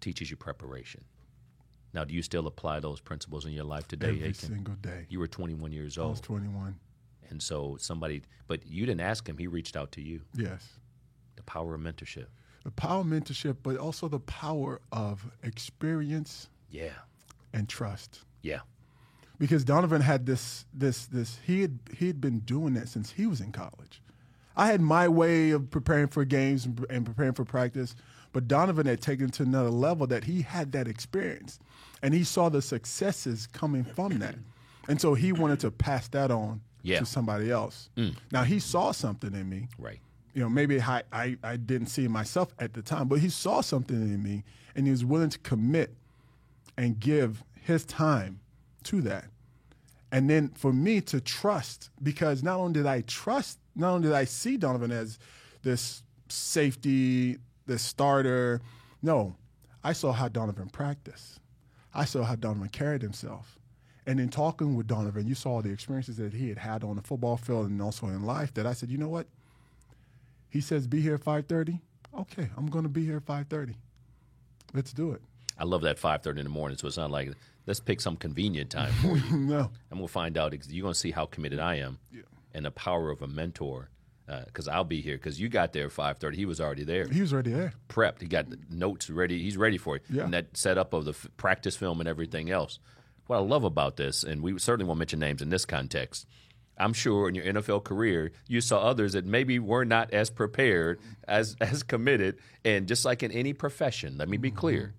teaches 0.00 0.30
you 0.30 0.36
preparation. 0.36 1.04
Now, 1.92 2.04
do 2.04 2.14
you 2.14 2.22
still 2.22 2.46
apply 2.46 2.78
those 2.78 3.00
principles 3.00 3.46
in 3.46 3.52
your 3.52 3.64
life 3.64 3.88
today, 3.88 4.10
every 4.10 4.20
Akin? 4.20 4.34
single 4.34 4.74
day. 4.74 5.06
You 5.08 5.18
were 5.18 5.26
21 5.26 5.72
years 5.72 5.98
old. 5.98 6.06
I 6.06 6.10
was 6.10 6.20
21. 6.20 6.78
And 7.30 7.42
so 7.42 7.76
somebody, 7.80 8.22
but 8.46 8.64
you 8.64 8.86
didn't 8.86 9.00
ask 9.00 9.28
him, 9.28 9.36
he 9.38 9.48
reached 9.48 9.76
out 9.76 9.90
to 9.92 10.00
you. 10.00 10.20
Yes. 10.36 10.68
Power 11.50 11.74
of 11.74 11.80
mentorship. 11.80 12.26
The 12.64 12.70
power 12.70 13.00
of 13.00 13.06
mentorship, 13.06 13.56
but 13.64 13.76
also 13.76 14.06
the 14.08 14.20
power 14.20 14.80
of 14.92 15.28
experience 15.42 16.48
Yeah. 16.70 16.92
and 17.52 17.68
trust. 17.68 18.20
Yeah. 18.42 18.60
because 19.38 19.64
Donovin 19.64 20.02
had 20.02 20.26
this 20.26 20.64
this 20.74 21.06
this 21.06 21.38
he 21.46 21.62
had 21.62 21.78
he 21.98 22.06
had 22.06 22.20
been 22.20 22.40
doing 22.40 22.74
that 22.74 22.88
since 22.88 23.10
he 23.12 23.26
was 23.26 23.40
in 23.40 23.50
college. 23.52 24.00
I 24.56 24.66
had 24.66 24.80
my 24.80 25.08
way 25.08 25.50
of 25.50 25.70
preparing 25.70 26.08
for 26.08 26.24
games 26.24 26.66
and, 26.66 26.84
and 26.90 27.04
preparing 27.06 27.32
for 27.32 27.44
practice, 27.44 27.94
but 28.32 28.46
Donovin 28.46 28.86
had 28.86 29.00
taken 29.00 29.26
it 29.26 29.32
to 29.34 29.42
another 29.42 29.70
level 29.70 30.06
that 30.08 30.24
he 30.24 30.42
had 30.42 30.70
that 30.72 30.86
experience, 30.86 31.58
and 32.02 32.12
he 32.14 32.22
saw 32.24 32.48
the 32.50 32.60
successes 32.62 33.46
coming 33.46 33.82
from 33.84 34.18
that, 34.18 34.36
and 34.88 35.00
so 35.00 35.14
he 35.14 35.32
wanted 35.32 35.58
to 35.60 35.70
pass 35.70 36.06
that 36.08 36.30
on 36.30 36.60
Yeah. 36.82 36.98
to 37.00 37.06
somebody 37.06 37.50
else. 37.50 37.88
Mm. 37.96 38.16
Now 38.30 38.42
he 38.44 38.58
saw 38.60 38.92
something 38.92 39.32
in 39.34 39.48
me, 39.48 39.68
Right. 39.78 40.00
You 40.34 40.42
know, 40.42 40.48
maybe 40.48 40.80
I, 40.80 41.02
I, 41.12 41.36
I 41.42 41.56
didn't 41.56 41.88
see 41.88 42.06
myself 42.08 42.54
at 42.58 42.74
the 42.74 42.82
time, 42.82 43.08
but 43.08 43.18
he 43.18 43.28
saw 43.28 43.60
something 43.60 43.96
in 43.96 44.22
me 44.22 44.44
and 44.74 44.86
he 44.86 44.90
was 44.90 45.04
willing 45.04 45.30
to 45.30 45.38
commit 45.40 45.94
and 46.76 46.98
give 46.98 47.42
his 47.60 47.84
time 47.84 48.40
to 48.84 49.00
that. 49.02 49.26
And 50.12 50.28
then 50.28 50.48
for 50.50 50.72
me 50.72 51.00
to 51.02 51.20
trust, 51.20 51.90
because 52.02 52.42
not 52.42 52.58
only 52.58 52.74
did 52.74 52.86
I 52.86 53.02
trust, 53.02 53.58
not 53.76 53.94
only 53.94 54.08
did 54.08 54.14
I 54.14 54.24
see 54.24 54.56
Donovin 54.56 54.90
as 54.90 55.18
this 55.62 56.02
safety, 56.28 57.38
this 57.66 57.82
starter, 57.82 58.60
no, 59.02 59.36
I 59.84 59.92
saw 59.92 60.12
how 60.12 60.28
Donovin 60.28 60.68
practiced. 60.68 61.40
I 61.94 62.04
saw 62.04 62.22
how 62.24 62.36
Donovin 62.36 62.68
carried 62.68 63.02
himself. 63.02 63.58
And 64.06 64.18
in 64.18 64.28
talking 64.28 64.74
with 64.74 64.86
Donovin, 64.86 65.26
you 65.26 65.34
saw 65.34 65.62
the 65.62 65.70
experiences 65.70 66.16
that 66.16 66.32
he 66.32 66.48
had 66.48 66.58
had 66.58 66.82
on 66.82 66.96
the 66.96 67.02
football 67.02 67.36
field 67.36 67.68
and 67.68 67.80
also 67.80 68.06
in 68.06 68.24
life 68.24 68.52
that 68.54 68.66
I 68.66 68.72
said, 68.72 68.90
you 68.90 68.98
know 68.98 69.08
what? 69.08 69.26
He 70.50 70.60
says 70.60 70.86
be 70.86 71.00
here 71.00 71.14
at 71.14 71.20
5:30. 71.24 71.80
Okay, 72.18 72.48
I'm 72.56 72.66
going 72.66 72.82
to 72.84 72.88
be 72.90 73.04
here 73.04 73.16
at 73.18 73.24
5:30. 73.24 73.74
Let's 74.74 74.92
do 74.92 75.12
it. 75.12 75.22
I 75.58 75.64
love 75.64 75.82
that 75.82 75.98
5.30 75.98 76.38
in 76.38 76.44
the 76.44 76.50
morning. 76.50 76.78
So 76.78 76.86
it's 76.86 76.96
not 76.96 77.10
like, 77.10 77.32
let's 77.66 77.80
pick 77.80 78.00
some 78.00 78.16
convenient 78.16 78.70
time 78.70 78.92
for 78.94 79.18
you. 79.18 79.36
no. 79.36 79.70
Going 79.90 80.02
to 80.02 80.08
find 80.08 80.38
out, 80.38 80.54
you're 80.70 80.82
going 80.82 80.94
to 80.94 80.98
see 80.98 81.10
how 81.10 81.26
committed 81.26 81.58
I 81.58 81.76
am 81.76 81.98
and 82.54 82.64
the 82.64 82.70
power 82.70 83.10
of 83.10 83.20
a 83.20 83.26
mentor. 83.26 83.90
Uh, 84.26 84.44
because 84.44 84.68
I'll 84.68 84.84
be 84.84 85.00
here. 85.00 85.16
Because 85.16 85.40
you 85.40 85.48
got 85.48 85.72
there 85.72 85.86
at 85.86 85.92
5.30. 85.92 86.34
He 86.34 86.46
was 86.46 86.60
already 86.60 86.84
there. 86.84 87.06
He 87.08 87.20
was 87.20 87.32
already 87.32 87.50
there. 87.50 87.72
prepped. 87.88 88.20
He 88.20 88.28
got 88.28 88.48
the 88.48 88.58
notes 88.70 89.10
ready. 89.10 89.42
He's 89.42 89.56
ready 89.56 89.76
for 89.76 89.96
it. 89.96 90.02
Yeah. 90.08 90.22
And 90.22 90.32
that 90.32 90.56
setup 90.56 90.94
of 90.94 91.04
the 91.04 91.10
f- 91.10 91.26
practice 91.36 91.74
film 91.76 91.98
and 92.00 92.08
everything 92.08 92.48
else. 92.48 92.78
What 93.26 93.36
I 93.38 93.40
love 93.40 93.64
about 93.64 93.96
this, 93.96 94.22
and 94.22 94.40
we 94.40 94.56
certainly 94.60 94.86
won't 94.86 94.98
mention 95.00 95.18
names 95.18 95.42
in 95.42 95.50
this 95.50 95.64
context. 95.64 96.26
I'm 96.80 96.92
sure 96.92 97.28
in 97.28 97.34
your 97.34 97.44
NFL 97.44 97.84
career, 97.84 98.32
you 98.48 98.60
saw 98.60 98.80
others 98.80 99.12
that 99.12 99.26
maybe 99.26 99.58
were 99.58 99.84
not 99.84 100.12
as 100.12 100.30
prepared, 100.30 101.00
as 101.28 101.56
as 101.60 101.82
committed, 101.82 102.38
and 102.64 102.88
just 102.88 103.04
like 103.04 103.22
in 103.22 103.30
any 103.32 103.52
profession, 103.52 104.16
let 104.18 104.28
me 104.28 104.36
be 104.36 104.48
mm-hmm. 104.48 104.58
clear. 104.58 104.94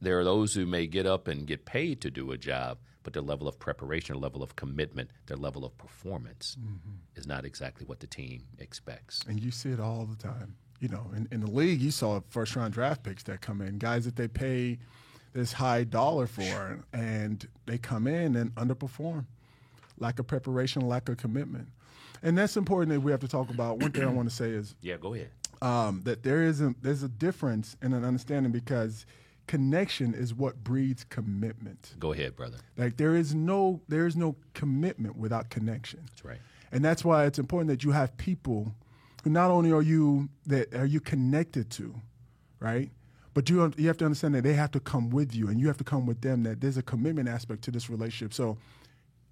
There 0.00 0.18
are 0.18 0.24
those 0.24 0.54
who 0.54 0.66
may 0.66 0.86
get 0.86 1.06
up 1.06 1.26
and 1.28 1.46
get 1.46 1.64
paid 1.64 2.00
to 2.02 2.10
do 2.10 2.30
a 2.32 2.38
job, 2.38 2.78
but 3.02 3.12
their 3.12 3.22
level 3.22 3.48
of 3.48 3.58
preparation, 3.58 4.14
their 4.14 4.20
level 4.20 4.42
of 4.42 4.56
commitment, 4.56 5.10
their 5.26 5.36
level 5.36 5.64
of 5.64 5.76
performance 5.78 6.56
mm-hmm. 6.60 6.96
is 7.14 7.26
not 7.26 7.44
exactly 7.44 7.86
what 7.86 8.00
the 8.00 8.06
team 8.06 8.42
expects. 8.58 9.22
And 9.28 9.40
you 9.40 9.50
see 9.50 9.70
it 9.70 9.80
all 9.80 10.04
the 10.04 10.16
time. 10.16 10.56
You 10.80 10.88
know, 10.88 11.10
in, 11.16 11.26
in 11.32 11.40
the 11.40 11.50
league, 11.50 11.80
you 11.80 11.90
saw 11.90 12.20
first 12.28 12.54
round 12.56 12.74
draft 12.74 13.02
picks 13.02 13.22
that 13.24 13.40
come 13.40 13.62
in, 13.62 13.78
guys 13.78 14.04
that 14.04 14.16
they 14.16 14.28
pay 14.28 14.78
this 15.32 15.52
high 15.52 15.84
dollar 15.84 16.26
for, 16.26 16.84
and 16.92 17.46
they 17.66 17.78
come 17.78 18.06
in 18.06 18.36
and 18.36 18.54
underperform. 18.54 19.24
Lack 19.98 20.18
of 20.18 20.26
preparation, 20.26 20.86
lack 20.86 21.08
of 21.08 21.16
commitment. 21.16 21.68
And 22.22 22.36
that's 22.36 22.56
important 22.56 22.92
that 22.92 23.00
we 23.00 23.10
have 23.10 23.20
to 23.20 23.28
talk 23.28 23.50
about. 23.50 23.78
One 23.78 23.92
thing 23.92 24.02
I 24.04 24.06
want 24.06 24.28
to 24.28 24.34
say 24.34 24.50
is 24.50 24.74
Yeah, 24.82 24.96
go 24.96 25.14
ahead. 25.14 25.30
um, 25.62 26.02
that 26.04 26.22
there 26.22 26.42
is 26.42 26.60
a, 26.60 26.74
there's 26.82 27.02
a 27.02 27.08
difference 27.08 27.76
in 27.82 27.92
an 27.92 28.04
understanding 28.04 28.52
because 28.52 29.06
connection 29.46 30.12
is 30.14 30.34
what 30.34 30.62
breeds 30.64 31.04
commitment. 31.04 31.94
Go 31.98 32.12
ahead, 32.12 32.36
brother. 32.36 32.58
Like 32.76 32.96
there 32.96 33.14
is 33.16 33.34
no 33.34 33.80
there 33.88 34.06
is 34.06 34.16
no 34.16 34.36
commitment 34.54 35.16
without 35.16 35.50
connection. 35.50 36.00
That's 36.08 36.24
right. 36.24 36.38
And 36.72 36.84
that's 36.84 37.04
why 37.04 37.26
it's 37.26 37.38
important 37.38 37.68
that 37.68 37.84
you 37.84 37.92
have 37.92 38.16
people 38.16 38.74
who 39.24 39.30
not 39.30 39.50
only 39.50 39.72
are 39.72 39.82
you 39.82 40.28
that 40.46 40.74
are 40.74 40.86
you 40.86 41.00
connected 41.00 41.70
to, 41.72 41.94
right? 42.60 42.90
But 43.34 43.48
you 43.50 43.72
you 43.76 43.86
have 43.88 43.98
to 43.98 44.04
understand 44.06 44.34
that 44.34 44.42
they 44.42 44.54
have 44.54 44.70
to 44.72 44.80
come 44.80 45.10
with 45.10 45.34
you, 45.34 45.48
and 45.48 45.60
you 45.60 45.66
have 45.68 45.76
to 45.78 45.84
come 45.84 46.06
with 46.06 46.22
them. 46.22 46.42
That 46.42 46.60
there's 46.60 46.78
a 46.78 46.82
commitment 46.82 47.28
aspect 47.28 47.62
to 47.64 47.70
this 47.70 47.90
relationship. 47.90 48.32
So, 48.32 48.56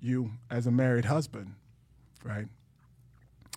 you 0.04 0.30
as 0.50 0.66
a 0.66 0.70
married 0.70 1.04
husband, 1.04 1.54
right? 2.22 2.46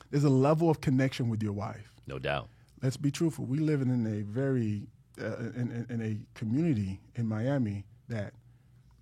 There's 0.10 0.24
a 0.24 0.30
level 0.30 0.70
of 0.70 0.82
connection 0.82 1.30
with 1.30 1.44
your 1.44 1.54
wife. 1.54 1.92
No 2.08 2.20
doubt. 2.20 2.48
Let's 2.82 2.98
be 2.98 3.12
truthful. 3.12 3.46
We 3.46 3.58
live 3.58 3.82
in 3.82 4.06
a 4.06 4.22
very 4.22 4.88
uh, 5.20 5.38
in, 5.56 5.72
in, 5.72 5.88
in 5.90 6.02
a 6.02 6.40
community 6.40 7.00
in 7.16 7.28
Miami 7.28 7.86
that 8.08 8.34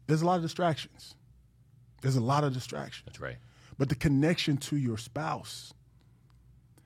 there's 0.07 0.21
a 0.21 0.25
lot 0.25 0.37
of 0.37 0.41
distractions. 0.41 1.15
There's 2.01 2.15
a 2.15 2.21
lot 2.21 2.43
of 2.43 2.53
distractions. 2.53 3.03
That's 3.05 3.19
right. 3.19 3.37
But 3.77 3.89
the 3.89 3.95
connection 3.95 4.57
to 4.57 4.77
your 4.77 4.97
spouse 4.97 5.73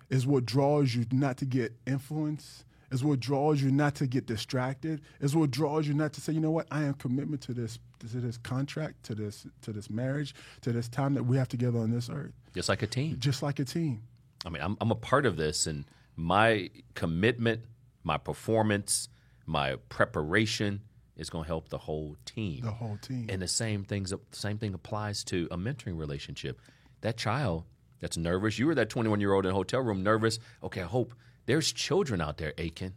is 0.10 0.26
what 0.26 0.45
draws 0.45 0.95
you 0.95 1.06
not 1.12 1.38
to 1.38 1.45
get 1.45 1.74
influenced, 1.86 2.65
is 2.91 3.04
what 3.04 3.19
draws 3.19 3.62
you 3.62 3.72
not 3.72 3.95
to 3.95 4.08
get 4.08 4.26
distracted, 4.26 5.02
is 5.19 5.36
what 5.36 5.52
draws 5.52 5.88
you 5.88 5.93
not 5.93 6.13
to 6.13 6.22
say, 6.22 6.34
you 6.34 6.39
know 6.39 6.52
what, 6.52 6.67
I 6.72 6.84
am 6.84 6.95
commitment 6.95 7.41
to 7.43 7.54
this 7.54 7.78
to 8.08 8.18
this 8.18 8.38
contract, 8.38 9.04
to 9.04 9.16
this 9.16 9.46
to 9.62 9.72
this 9.72 9.90
marriage, 9.90 10.34
to 10.62 10.72
this 10.72 10.88
time 10.88 11.14
that 11.16 11.24
we 11.24 11.38
have 11.38 11.48
together 11.48 11.80
on 11.80 11.92
this 11.92 12.10
earth. 12.10 12.34
Just 12.54 12.70
like 12.70 12.82
a 12.82 12.88
team. 12.88 13.18
Just 13.20 13.44
like 13.44 13.60
a 13.60 13.66
team. 13.66 14.04
I 14.46 14.50
mean, 14.50 14.62
I'm, 14.62 14.78
I'm 14.80 14.92
a 14.92 14.96
part 14.96 15.26
of 15.26 15.36
this, 15.36 15.68
and 15.68 15.86
my 16.16 16.70
commitment 16.96 17.62
my 18.04 18.18
performance, 18.18 19.10
my 19.46 19.76
preparation 19.90 20.82
is 21.16 21.30
going 21.30 21.44
to 21.44 21.48
help 21.48 21.70
the 21.70 21.78
whole 21.78 22.16
team. 22.26 22.62
The 22.64 22.72
whole 22.72 22.98
team. 22.98 23.28
And 23.30 23.42
the 23.42 23.48
same 23.48 23.84
things, 23.84 24.12
the 24.12 24.20
same 24.32 24.58
thing 24.58 24.74
applies 24.74 25.24
to 25.26 25.48
a 25.52 25.58
mentoring 25.58 25.98
relationship. 25.98 26.62
That 27.02 27.18
child 27.18 27.66
that's 28.00 28.18
nervous, 28.18 28.58
you 28.58 28.68
were 28.68 28.76
that 28.76 28.90
21 28.90 29.20
year 29.20 29.34
old 29.34 29.46
in 29.46 29.52
a 29.52 29.56
hotel 29.56 29.82
room, 29.82 30.04
nervous. 30.04 30.40
Okay, 30.64 30.82
I 30.82 30.86
hope 30.86 31.14
there's 31.46 31.72
children 31.72 32.22
out 32.22 32.38
there, 32.38 32.54
Akin. 32.58 32.94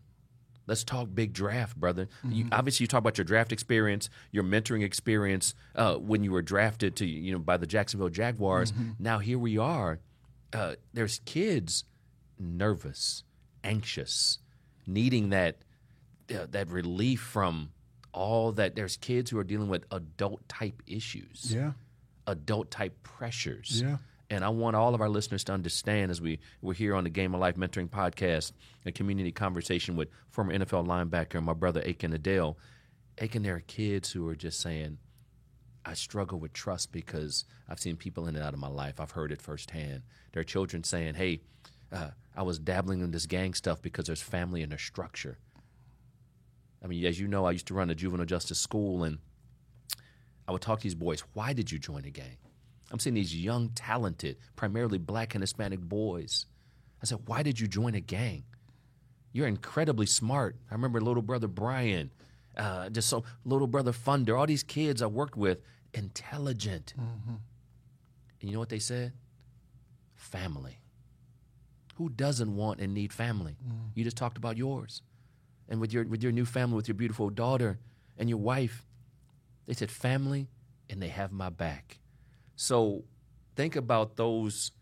Let's 0.66 0.84
talk 0.84 1.08
big 1.12 1.32
draft, 1.32 1.76
brother. 1.76 2.08
You, 2.24 2.46
obviously, 2.52 2.84
you 2.84 2.88
talk 2.88 3.00
about 3.00 3.18
your 3.18 3.24
draft 3.24 3.52
experience, 3.52 4.08
your 4.30 4.44
mentoring 4.44 4.84
experience 4.84 5.54
uh, 5.74 5.96
when 5.96 6.22
you 6.22 6.30
were 6.30 6.42
drafted 6.42 6.96
to 6.96 7.06
you 7.06 7.32
know 7.32 7.38
by 7.38 7.56
the 7.56 7.66
Jacksonville 7.66 8.08
Jaguars. 8.08 8.72
Now 8.98 9.18
here 9.18 9.38
we 9.38 9.58
are. 9.58 9.98
Uh, 10.52 10.74
there's 10.92 11.20
kids 11.24 11.84
nervous, 12.38 13.24
anxious, 13.64 14.38
needing 14.86 15.30
that 15.30 15.56
uh, 16.30 16.46
that 16.50 16.68
relief 16.70 17.20
from 17.20 17.70
all 18.12 18.52
that. 18.52 18.76
There's 18.76 18.96
kids 18.96 19.30
who 19.30 19.38
are 19.38 19.44
dealing 19.44 19.68
with 19.68 19.84
adult 19.90 20.46
type 20.48 20.82
issues 20.86 21.52
yeah. 21.54 21.72
adult 22.26 22.70
type 22.70 23.02
pressures. 23.02 23.82
Yeah. 23.82 23.96
And 24.32 24.46
I 24.46 24.48
want 24.48 24.76
all 24.76 24.94
of 24.94 25.02
our 25.02 25.10
listeners 25.10 25.44
to 25.44 25.52
understand 25.52 26.10
as 26.10 26.18
we, 26.18 26.38
we're 26.62 26.72
here 26.72 26.94
on 26.94 27.04
the 27.04 27.10
Game 27.10 27.34
of 27.34 27.40
Life 27.42 27.56
Mentoring 27.56 27.90
Podcast, 27.90 28.52
a 28.86 28.90
community 28.90 29.30
conversation 29.30 29.94
with 29.94 30.08
former 30.30 30.58
NFL 30.58 30.86
linebacker, 30.86 31.42
my 31.42 31.52
brother 31.52 31.82
Akin 31.82 32.14
Ayodele. 32.14 32.56
Akin, 33.18 33.42
there 33.42 33.56
are 33.56 33.60
kids 33.60 34.10
who 34.10 34.26
are 34.26 34.34
just 34.34 34.58
saying, 34.58 34.96
I 35.84 35.92
struggle 35.92 36.38
with 36.40 36.54
trust 36.54 36.92
because 36.92 37.44
I've 37.68 37.78
seen 37.78 37.96
people 37.96 38.26
in 38.26 38.34
and 38.34 38.42
out 38.42 38.54
of 38.54 38.58
my 38.58 38.68
life. 38.68 39.00
I've 39.00 39.10
heard 39.10 39.32
it 39.32 39.42
firsthand. 39.42 40.00
There 40.32 40.40
are 40.40 40.44
children 40.44 40.82
saying, 40.82 41.16
hey, 41.16 41.42
uh, 41.92 42.12
I 42.34 42.42
was 42.42 42.58
dabbling 42.58 43.02
in 43.02 43.10
this 43.10 43.26
gang 43.26 43.52
stuff 43.52 43.82
because 43.82 44.06
there's 44.06 44.22
family 44.22 44.62
and 44.62 44.72
there's 44.72 44.80
structure. 44.80 45.36
I 46.82 46.86
mean, 46.86 47.04
as 47.04 47.20
you 47.20 47.28
know, 47.28 47.44
I 47.44 47.50
used 47.50 47.66
to 47.66 47.74
run 47.74 47.90
a 47.90 47.94
juvenile 47.94 48.24
justice 48.24 48.58
school, 48.58 49.04
and 49.04 49.18
I 50.48 50.52
would 50.52 50.62
talk 50.62 50.78
to 50.78 50.84
these 50.84 50.94
boys. 50.94 51.22
Why 51.34 51.52
did 51.52 51.70
you 51.70 51.78
join 51.78 52.06
a 52.06 52.10
gang? 52.10 52.38
I'm 52.92 52.98
seeing 52.98 53.14
these 53.14 53.34
young, 53.34 53.70
talented, 53.70 54.36
primarily 54.54 54.98
black 54.98 55.34
and 55.34 55.42
Hispanic 55.42 55.80
boys. 55.80 56.44
I 57.02 57.06
said, 57.06 57.20
Why 57.26 57.42
did 57.42 57.58
you 57.58 57.66
join 57.66 57.94
a 57.94 58.00
gang? 58.00 58.44
You're 59.32 59.46
incredibly 59.48 60.04
smart. 60.06 60.56
I 60.70 60.74
remember 60.74 61.00
little 61.00 61.22
brother 61.22 61.48
Brian, 61.48 62.10
uh, 62.56 62.90
just 62.90 63.08
so 63.08 63.24
little 63.46 63.66
brother 63.66 63.92
Funder, 63.92 64.38
all 64.38 64.46
these 64.46 64.62
kids 64.62 65.00
I 65.00 65.06
worked 65.06 65.36
with, 65.38 65.62
intelligent. 65.94 66.92
And 66.98 68.50
you 68.50 68.52
know 68.52 68.58
what 68.58 68.68
they 68.68 68.78
said? 68.78 69.12
Family. 70.14 70.78
Who 71.94 72.10
doesn't 72.10 72.54
want 72.54 72.80
and 72.80 72.92
need 72.92 73.12
family? 73.12 73.56
You 73.94 74.04
just 74.04 74.16
talked 74.18 74.36
about 74.36 74.56
yours. 74.58 75.00
And 75.68 75.80
with 75.80 75.92
your 75.94 76.04
with 76.04 76.22
your 76.22 76.32
new 76.32 76.44
family, 76.44 76.76
with 76.76 76.88
your 76.88 76.94
beautiful 76.94 77.30
daughter 77.30 77.78
and 78.18 78.28
your 78.28 78.38
wife, 78.38 78.84
they 79.66 79.72
said 79.72 79.90
family 79.90 80.48
and 80.90 81.00
they 81.00 81.08
have 81.08 81.32
my 81.32 81.48
back. 81.48 81.98
So 82.56 83.04
think 83.56 83.76
about 83.76 84.16
those 84.16 84.72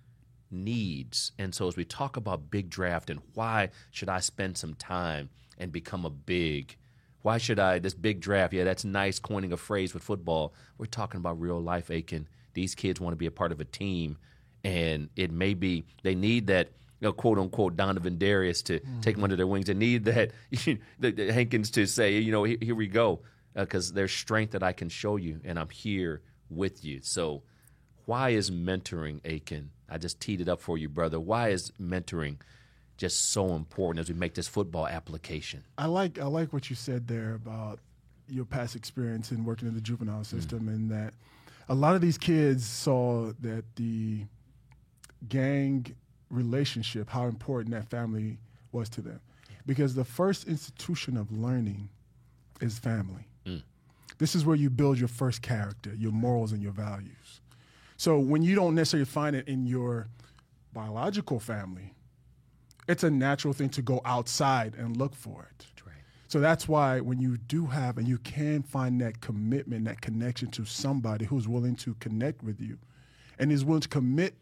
needs. 0.50 1.32
And 1.38 1.54
so 1.54 1.68
as 1.68 1.76
we 1.76 1.84
talk 1.84 2.16
about 2.16 2.50
big 2.50 2.70
draft 2.70 3.10
and 3.10 3.20
why 3.34 3.70
should 3.90 4.08
I 4.08 4.20
spend 4.20 4.58
some 4.58 4.74
time 4.74 5.30
and 5.58 5.70
become 5.72 6.04
a 6.04 6.10
big 6.10 6.76
why 7.22 7.36
should 7.36 7.58
I 7.58 7.78
this 7.78 7.92
big 7.92 8.20
draft? 8.20 8.54
Yeah, 8.54 8.64
that's 8.64 8.82
nice 8.82 9.18
coining 9.18 9.52
a 9.52 9.58
phrase 9.58 9.92
with 9.92 10.02
football. 10.02 10.54
We're 10.78 10.86
talking 10.86 11.18
about 11.18 11.38
real 11.38 11.60
life, 11.60 11.90
Akin. 11.90 12.26
These 12.54 12.74
kids 12.74 12.98
want 12.98 13.12
to 13.12 13.18
be 13.18 13.26
a 13.26 13.30
part 13.30 13.52
of 13.52 13.60
a 13.60 13.64
team 13.66 14.16
and 14.64 15.10
it 15.16 15.30
may 15.30 15.54
be 15.54 15.84
they 16.02 16.14
need 16.14 16.46
that 16.48 16.70
you 17.00 17.08
know, 17.08 17.12
quote 17.12 17.38
unquote 17.38 17.76
Donovin 17.76 18.18
Darius 18.18 18.62
to 18.62 18.78
mm-hmm. 18.78 19.00
take 19.00 19.16
them 19.16 19.24
under 19.24 19.36
their 19.36 19.46
wings. 19.46 19.66
They 19.66 19.74
need 19.74 20.04
that 20.04 20.32
the, 20.50 20.78
the 20.98 21.32
Hankins 21.32 21.70
to 21.72 21.86
say, 21.86 22.18
you 22.18 22.30
know, 22.30 22.44
here, 22.44 22.58
here 22.60 22.74
we 22.74 22.86
go, 22.86 23.20
uh, 23.56 23.62
because 23.62 23.92
there's 23.92 24.12
strength 24.12 24.52
that 24.52 24.62
I 24.62 24.72
can 24.72 24.88
show 24.88 25.16
you, 25.16 25.40
and 25.44 25.58
I'm 25.58 25.70
here 25.70 26.22
with 26.50 26.84
you. 26.84 27.00
So, 27.02 27.42
why 28.10 28.30
is 28.30 28.50
mentoring, 28.50 29.20
Akin? 29.24 29.70
I 29.88 29.96
just 29.96 30.18
teed 30.18 30.40
it 30.40 30.48
up 30.48 30.60
for 30.60 30.76
you, 30.76 30.88
brother. 30.88 31.20
Why 31.20 31.50
is 31.50 31.70
mentoring 31.80 32.38
just 32.96 33.30
so 33.30 33.54
important 33.54 34.00
as 34.00 34.08
we 34.08 34.16
make 34.16 34.34
this 34.34 34.48
football 34.48 34.88
application? 34.88 35.62
I 35.78 35.86
like 35.86 36.18
I 36.18 36.24
like 36.24 36.52
what 36.52 36.68
you 36.70 36.74
said 36.74 37.06
there 37.06 37.34
about 37.34 37.78
your 38.28 38.44
past 38.44 38.74
experience 38.74 39.30
in 39.30 39.44
working 39.44 39.68
in 39.68 39.74
the 39.74 39.80
juvenile 39.80 40.22
mm. 40.22 40.26
system, 40.26 40.66
and 40.66 40.90
that 40.90 41.14
a 41.68 41.74
lot 41.74 41.94
of 41.94 42.00
these 42.00 42.18
kids 42.18 42.66
saw 42.66 43.30
that 43.42 43.64
the 43.76 44.24
gang 45.28 45.94
relationship, 46.30 47.08
how 47.08 47.26
important 47.26 47.72
that 47.72 47.88
family 47.90 48.38
was 48.72 48.88
to 48.88 49.02
them, 49.02 49.20
because 49.66 49.94
the 49.94 50.04
first 50.04 50.48
institution 50.48 51.16
of 51.16 51.30
learning 51.30 51.88
is 52.60 52.76
family. 52.76 53.28
Mm. 53.46 53.62
This 54.18 54.34
is 54.34 54.44
where 54.44 54.56
you 54.56 54.68
build 54.68 54.98
your 54.98 55.06
first 55.06 55.42
character, 55.42 55.94
your 55.94 56.10
morals, 56.10 56.50
and 56.50 56.60
your 56.60 56.72
values. 56.72 57.39
So 58.00 58.18
when 58.18 58.40
you 58.40 58.54
don't 58.54 58.74
necessarily 58.74 59.04
find 59.04 59.36
it 59.36 59.46
in 59.46 59.66
your 59.66 60.08
biological 60.72 61.38
family, 61.38 61.92
it's 62.88 63.04
a 63.04 63.10
natural 63.10 63.52
thing 63.52 63.68
to 63.68 63.82
go 63.82 64.00
outside 64.06 64.74
and 64.74 64.96
look 64.96 65.14
for 65.14 65.46
it. 65.50 65.66
Right. 65.84 65.96
So 66.26 66.40
that's 66.40 66.66
why 66.66 67.00
when 67.00 67.20
you 67.20 67.36
do 67.36 67.66
have 67.66 67.98
and 67.98 68.08
you 68.08 68.16
can 68.16 68.62
find 68.62 68.98
that 69.02 69.20
commitment, 69.20 69.84
that 69.84 70.00
connection 70.00 70.50
to 70.52 70.64
somebody 70.64 71.26
who's 71.26 71.46
willing 71.46 71.76
to 71.76 71.92
connect 72.00 72.42
with 72.42 72.58
you 72.58 72.78
and 73.38 73.52
is 73.52 73.66
willing 73.66 73.82
to 73.82 73.88
commit 73.88 74.32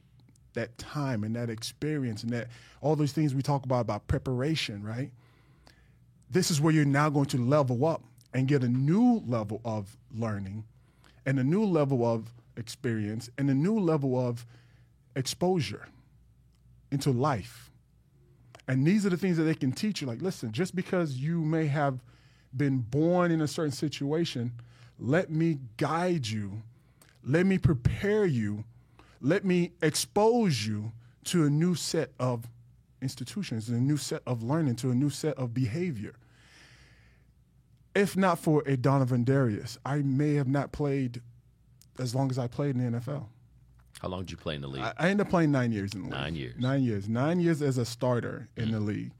that 0.52 0.78
time 0.78 1.24
and 1.24 1.34
that 1.34 1.50
experience 1.50 2.22
and 2.22 2.32
that 2.32 2.46
all 2.80 2.94
those 2.94 3.10
things 3.10 3.34
we 3.34 3.42
talk 3.42 3.64
about 3.64 3.80
about 3.80 4.06
preparation, 4.06 4.84
right? 4.84 5.10
This 6.30 6.52
is 6.52 6.60
where 6.60 6.72
you're 6.72 6.84
now 6.84 7.10
going 7.10 7.26
to 7.26 7.38
level 7.38 7.84
up 7.86 8.04
and 8.32 8.46
get 8.46 8.62
a 8.62 8.68
new 8.68 9.20
level 9.26 9.60
of 9.64 9.96
learning 10.14 10.62
and 11.26 11.40
a 11.40 11.44
new 11.44 11.64
level 11.64 12.06
of 12.06 12.32
experience 12.58 13.30
and 13.38 13.48
a 13.48 13.54
new 13.54 13.78
level 13.78 14.18
of 14.18 14.44
exposure 15.16 15.88
into 16.90 17.10
life. 17.10 17.70
And 18.66 18.86
these 18.86 19.06
are 19.06 19.10
the 19.10 19.16
things 19.16 19.38
that 19.38 19.44
they 19.44 19.54
can 19.54 19.72
teach 19.72 20.02
you. 20.02 20.06
Like, 20.06 20.20
listen, 20.20 20.52
just 20.52 20.74
because 20.74 21.16
you 21.16 21.40
may 21.40 21.66
have 21.66 22.00
been 22.54 22.78
born 22.78 23.30
in 23.30 23.40
a 23.40 23.48
certain 23.48 23.72
situation, 23.72 24.52
let 24.98 25.30
me 25.30 25.58
guide 25.76 26.26
you, 26.26 26.62
let 27.24 27.46
me 27.46 27.56
prepare 27.56 28.26
you, 28.26 28.64
let 29.20 29.44
me 29.44 29.72
expose 29.80 30.66
you 30.66 30.92
to 31.24 31.44
a 31.44 31.50
new 31.50 31.74
set 31.74 32.10
of 32.18 32.48
institutions, 33.00 33.68
a 33.68 33.74
new 33.74 33.96
set 33.96 34.22
of 34.26 34.42
learning, 34.42 34.76
to 34.76 34.90
a 34.90 34.94
new 34.94 35.10
set 35.10 35.36
of 35.36 35.54
behavior. 35.54 36.14
If 37.94 38.16
not 38.16 38.38
for 38.38 38.62
a 38.66 38.76
Donovin 38.76 39.24
Darius, 39.24 39.78
I 39.84 39.98
may 39.98 40.34
have 40.34 40.48
not 40.48 40.72
played 40.72 41.20
as 41.98 42.14
long 42.14 42.30
as 42.30 42.38
I 42.38 42.46
played 42.46 42.76
in 42.76 42.92
the 42.92 42.98
NFL. 42.98 43.26
How 44.00 44.08
long 44.08 44.20
did 44.20 44.30
you 44.30 44.36
play 44.36 44.54
in 44.54 44.60
the 44.60 44.68
league? 44.68 44.82
I, 44.82 44.92
I 44.96 45.08
ended 45.08 45.26
up 45.26 45.30
playing 45.30 45.50
nine 45.50 45.72
years 45.72 45.92
in 45.92 46.02
the 46.02 46.06
league. 46.06 46.14
Nine 46.14 46.36
years. 46.36 46.54
Nine 46.58 46.82
years. 46.82 47.08
Nine 47.08 47.40
years 47.40 47.62
as 47.62 47.78
a 47.78 47.84
starter 47.84 48.48
in 48.56 48.70
the 48.70 48.78
mm. 48.78 48.86
league. 48.86 49.12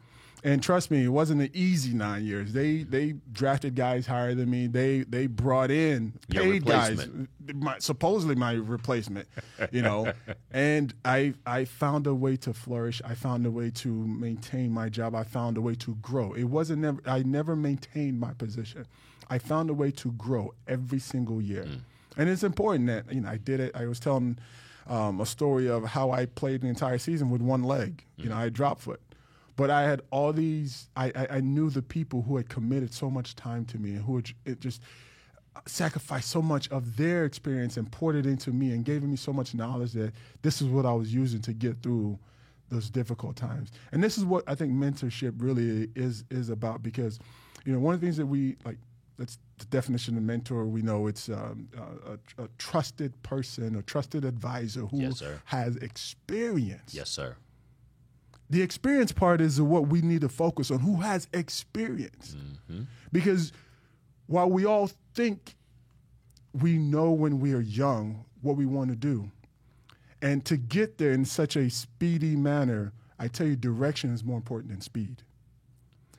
And 0.45 0.63
trust 0.63 0.91
me, 0.91 1.05
it 1.05 1.09
wasn't 1.09 1.43
an 1.43 1.51
easy 1.53 1.93
nine 1.95 2.25
years. 2.25 2.53
They 2.53 2.85
they 2.85 3.15
drafted 3.33 3.75
guys 3.75 4.07
higher 4.07 4.35
than 4.35 4.51
me. 4.51 4.67
They 4.67 5.01
they 5.01 5.27
brought 5.27 5.71
in 5.71 6.13
paid 6.31 6.65
guys, 6.65 7.09
my, 7.55 7.79
supposedly 7.79 8.37
my 8.37 8.53
replacement. 8.53 9.27
You 9.73 9.83
know, 9.83 10.13
and 10.53 10.95
I 11.05 11.35
I 11.45 11.65
found 11.65 12.07
a 12.07 12.15
way 12.15 12.37
to 12.37 12.55
flourish. 12.55 13.03
I 13.05 13.15
found 13.15 13.47
a 13.47 13.51
way 13.51 13.71
to 13.71 13.89
maintain 13.89 14.71
my 14.71 14.89
job. 14.89 15.15
I 15.15 15.25
found 15.25 15.57
a 15.57 15.61
way 15.61 15.75
to 15.77 15.97
grow. 15.97 16.35
It 16.35 16.45
wasn't 16.45 16.83
never. 16.83 17.03
I 17.05 17.23
never 17.25 17.57
maintained 17.57 18.21
my 18.21 18.33
position. 18.35 18.87
I 19.29 19.39
found 19.39 19.71
a 19.71 19.75
way 19.75 19.91
to 19.93 20.13
grow 20.13 20.55
every 20.67 21.01
single 21.01 21.43
year, 21.43 21.65
mm. 21.65 21.81
And 22.19 22.29
it's 22.29 22.43
important 22.43 22.89
that 22.89 23.11
you 23.13 23.23
know 23.23 23.31
I 23.31 23.39
did 23.39 23.61
it. 23.61 23.75
I 23.75 23.87
was 23.87 23.99
telling 23.99 24.39
um, 24.89 25.21
a 25.21 25.27
story 25.27 25.69
of 25.69 25.85
how 25.85 26.11
I 26.11 26.27
played 26.27 26.63
the 26.63 26.69
entire 26.69 26.99
season 26.99 27.31
with 27.31 27.41
one 27.41 27.63
leg. 27.63 28.05
You 28.17 28.29
know, 28.29 28.37
I 28.37 28.49
drop 28.49 28.81
foot. 28.81 29.01
But 29.57 29.71
I 29.71 29.83
had 29.83 30.03
all 30.11 30.33
these. 30.33 30.89
I, 30.97 31.07
I, 31.15 31.27
I 31.37 31.41
knew 31.41 31.71
the 31.71 31.83
people 31.83 32.23
who 32.23 32.37
had 32.37 32.49
committed 32.49 32.95
so 32.95 33.11
much 33.11 33.35
time 33.35 33.65
to 33.67 33.79
me 33.79 33.91
and 33.91 34.05
who 34.05 34.17
had 34.17 34.31
it 34.45 34.61
just 34.61 34.83
sacrificed 35.67 36.31
so 36.31 36.41
much 36.41 36.69
of 36.71 36.97
their 36.97 37.25
experience 37.25 37.77
and 37.77 37.91
poured 37.91 38.15
it 38.15 38.27
into 38.27 38.51
me 38.51 38.71
and 38.71 38.85
gave 38.85 39.03
me 39.03 39.17
so 39.17 39.33
much 39.33 39.55
knowledge 39.55 39.93
that 39.93 40.13
this 40.43 40.63
is 40.63 40.69
what 40.69 40.87
I 40.87 40.93
was 40.93 41.13
using 41.13 41.41
to 41.43 41.53
get 41.53 41.83
through 41.83 42.19
those 42.71 42.91
difficult 42.91 43.35
times. 43.35 43.73
And 43.93 44.03
this 44.03 44.17
is 44.17 44.25
what 44.25 44.45
I 44.47 44.55
think 44.55 44.73
mentorship 44.73 45.35
really 45.39 45.89
is 45.95 46.25
is 46.31 46.51
about 46.51 46.83
because, 46.83 47.19
you 47.65 47.73
know, 47.73 47.81
one 47.81 47.95
of 47.95 48.01
the 48.01 48.07
things 48.07 48.17
that 48.17 48.27
we 48.27 48.57
like. 48.65 48.79
That's 49.19 49.39
the 49.59 49.65
definition 49.67 50.17
of 50.17 50.23
mentor. 50.23 50.67
We 50.67 50.83
know 50.83 51.09
it's 51.09 51.29
um, 51.29 51.69
a, 52.07 52.43
a 52.45 52.49
trusted 52.59 53.21
person, 53.23 53.75
a 53.77 53.83
trusted 53.83 54.25
advisor 54.25 54.83
who 54.83 55.01
Yes, 55.01 55.23
has 55.47 55.77
experience. 55.77 56.95
yes, 56.95 57.11
sir. 57.11 57.37
The 58.51 58.63
experience 58.63 59.13
part 59.13 59.41
is 59.41 59.61
what 59.61 59.89
we 59.89 60.01
need 60.01 60.21
to 60.23 60.29
focus 60.29 60.71
on. 60.71 60.79
Who 60.79 60.97
has 61.01 61.29
experience? 61.35 62.37
Because 63.13 63.53
while 64.27 64.49
we 64.49 64.65
all 64.65 64.91
think 65.15 65.55
we 66.55 66.79
know 66.79 67.11
when 67.11 67.41
we 67.41 67.53
are 67.53 67.61
young 67.61 68.25
what 68.41 68.57
we 68.57 68.65
want 68.67 68.89
to 68.91 68.97
do, 68.97 69.31
and 70.23 70.45
to 70.47 70.57
get 70.57 70.97
there 70.99 71.13
in 71.13 71.25
such 71.25 71.57
a 71.57 71.69
speedy 71.69 72.37
manner, 72.37 72.93
I 73.19 73.29
tell 73.29 73.47
you, 73.47 73.57
direction 73.57 74.15
is 74.15 74.25
more 74.25 74.37
important 74.37 74.71
than 74.73 74.81
speed. 74.81 75.23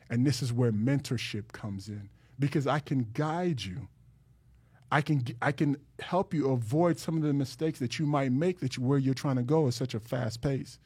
And 0.09 0.25
this 0.27 0.41
is 0.43 0.51
where 0.53 0.71
mentorship 0.71 1.51
comes 1.51 1.88
in 1.88 2.09
because 2.39 2.65
I 2.65 2.80
can 2.80 3.08
guide 3.13 3.62
you. 3.62 3.88
I 4.91 5.02
can 5.02 5.23
I 5.41 5.52
can 5.52 5.78
help 5.99 6.34
you 6.34 6.49
avoid 6.49 6.97
some 6.97 7.17
of 7.17 7.23
the 7.23 7.34
mistakes 7.34 7.78
that 7.80 7.99
you 7.99 8.08
might 8.08 8.32
make 8.32 8.60
that 8.62 8.75
you, 8.75 8.84
where 8.84 8.97
you're 8.97 9.13
trying 9.13 9.36
to 9.36 9.43
go 9.43 9.67
at 9.67 9.73
such 9.75 9.93
a 9.93 9.99
fast 9.99 10.41
pace. 10.41 10.80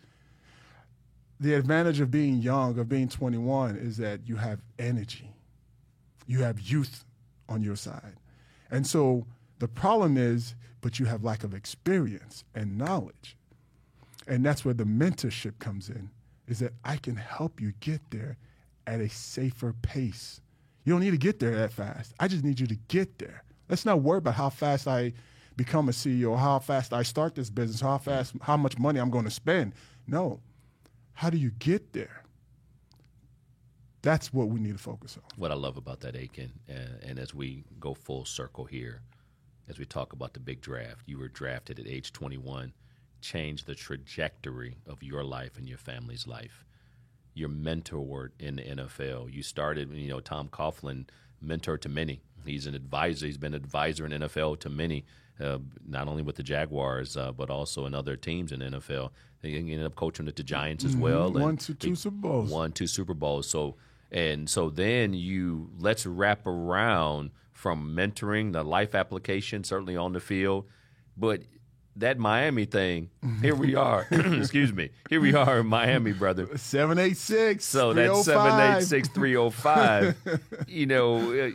The 1.39 1.53
advantage 1.53 1.99
of 1.99 2.11
being 2.11 2.41
young, 2.41 2.77
of 2.79 2.89
being 2.89 3.07
21, 3.07 3.77
is 3.77 3.97
that 3.97 4.21
you 4.27 4.35
have 4.37 4.61
energy. 4.77 5.31
You 6.25 6.39
have 6.39 6.59
youth 6.59 7.05
on 7.49 7.63
your 7.63 7.75
side. 7.75 8.15
And 8.71 8.85
so 8.85 9.25
the 9.59 9.67
problem 9.67 10.17
is, 10.17 10.55
but 10.81 10.99
you 10.99 11.05
have 11.05 11.23
lack 11.23 11.43
of 11.43 11.53
experience 11.53 12.43
and 12.53 12.77
knowledge. 12.77 13.37
And 14.27 14.45
that's 14.45 14.63
where 14.63 14.73
the 14.73 14.85
mentorship 14.85 15.59
comes 15.59 15.89
in, 15.89 16.09
is 16.47 16.59
that 16.59 16.73
I 16.83 16.97
can 16.97 17.15
help 17.15 17.59
you 17.59 17.73
get 17.79 18.01
there 18.09 18.37
at 18.87 19.01
a 19.01 19.09
safer 19.09 19.73
pace. 19.81 20.41
You 20.83 20.93
don't 20.93 21.01
need 21.01 21.11
to 21.11 21.17
get 21.17 21.39
there 21.39 21.55
that 21.55 21.71
fast. 21.71 22.13
I 22.19 22.27
just 22.27 22.43
need 22.43 22.59
you 22.59 22.67
to 22.67 22.75
get 22.87 23.17
there. 23.19 23.43
Let's 23.69 23.85
not 23.85 24.01
worry 24.01 24.17
about 24.17 24.35
how 24.35 24.49
fast 24.49 24.87
I 24.87 25.13
become 25.55 25.87
a 25.87 25.91
CEO, 25.91 26.37
how 26.37 26.59
fast 26.59 26.93
I 26.93 27.03
start 27.03 27.35
this 27.35 27.49
business, 27.49 27.79
how 27.79 27.97
fast, 27.97 28.33
how 28.41 28.57
much 28.57 28.77
money 28.77 28.99
I'm 28.99 29.09
going 29.09 29.25
to 29.25 29.31
spend. 29.31 29.73
No. 30.07 30.39
How 31.13 31.29
do 31.29 31.37
you 31.37 31.51
get 31.51 31.93
there? 31.93 32.23
That's 34.01 34.33
what 34.33 34.49
we 34.49 34.59
need 34.59 34.73
to 34.73 34.83
focus 34.83 35.17
on. 35.17 35.23
what 35.37 35.51
I 35.51 35.55
love 35.55 35.77
about 35.77 36.01
that, 36.01 36.15
Akin, 36.15 36.51
and, 36.67 36.99
and 37.03 37.19
as 37.19 37.33
we 37.33 37.63
go 37.79 37.93
full 37.93 38.25
circle 38.25 38.65
here, 38.65 39.01
as 39.69 39.79
we 39.79 39.85
talk 39.85 40.11
about 40.11 40.33
the 40.33 40.41
big 40.41 40.59
draft, 40.59 41.03
you 41.05 41.17
were 41.17 41.29
drafted 41.29 41.79
at 41.79 41.87
age 41.87 42.11
21, 42.11 42.73
changed 43.21 43.65
the 43.65 43.75
trajectory 43.75 44.75
of 44.85 45.01
your 45.01 45.23
life 45.23 45.57
and 45.57 45.69
your 45.69 45.77
family's 45.77 46.27
life. 46.27 46.65
You're 47.33 47.49
mentored 47.49 48.29
in 48.39 48.57
the 48.57 48.63
NFL. 48.63 49.33
You 49.33 49.43
started, 49.43 49.91
you 49.91 50.09
know, 50.09 50.19
Tom 50.19 50.49
Coughlin, 50.49 51.05
mentor 51.41 51.77
to 51.77 51.89
many. 51.89 52.21
He's 52.45 52.67
an 52.67 52.75
advisor. 52.75 53.25
He's 53.25 53.37
been 53.37 53.53
an 53.53 53.63
advisor 53.63 54.05
in 54.05 54.11
NFL 54.11 54.59
to 54.61 54.69
many, 54.69 55.05
uh, 55.39 55.59
not 55.87 56.07
only 56.07 56.21
with 56.21 56.35
the 56.35 56.43
Jaguars, 56.43 57.17
uh, 57.17 57.31
but 57.31 57.49
also 57.49 57.85
in 57.85 57.93
other 57.95 58.15
teams 58.15 58.51
in 58.51 58.59
the 58.59 58.65
NFL. 58.65 59.11
He 59.41 59.57
ended 59.57 59.85
up 59.85 59.95
coaching 59.95 60.25
with 60.25 60.35
the 60.35 60.43
Giants 60.43 60.85
as 60.85 60.95
well. 60.95 61.27
and 61.27 61.35
One 61.35 61.57
to 61.57 61.73
two 61.73 61.95
Super 61.95 62.15
Bowls. 62.15 62.49
Won 62.49 62.71
two 62.71 62.87
Super 62.87 63.13
Bowls. 63.13 63.47
So 63.49 63.75
and 64.11 64.49
so 64.49 64.69
then 64.69 65.13
you 65.13 65.69
let's 65.79 66.05
wrap 66.05 66.45
around 66.45 67.31
from 67.51 67.95
mentoring 67.95 68.53
the 68.53 68.63
life 68.63 68.95
application, 68.95 69.63
certainly 69.63 69.97
on 69.97 70.13
the 70.13 70.19
field, 70.19 70.65
but 71.17 71.41
that 71.97 72.17
Miami 72.17 72.65
thing. 72.65 73.09
Here 73.41 73.55
we 73.55 73.75
are. 73.75 74.07
Excuse 74.11 74.73
me. 74.73 74.89
Here 75.09 75.21
we 75.21 75.33
are 75.33 75.59
in 75.59 75.67
Miami, 75.67 76.13
brother. 76.13 76.57
786. 76.57 77.63
So 77.63 77.93
that's 77.93 78.25
seven 78.25 78.77
eight 78.77 78.83
six 78.83 79.07
three 79.09 79.31
zero 79.31 79.49
five. 79.49 80.15
You 80.67 80.85
know, 80.87 81.31
uh, 81.39 81.49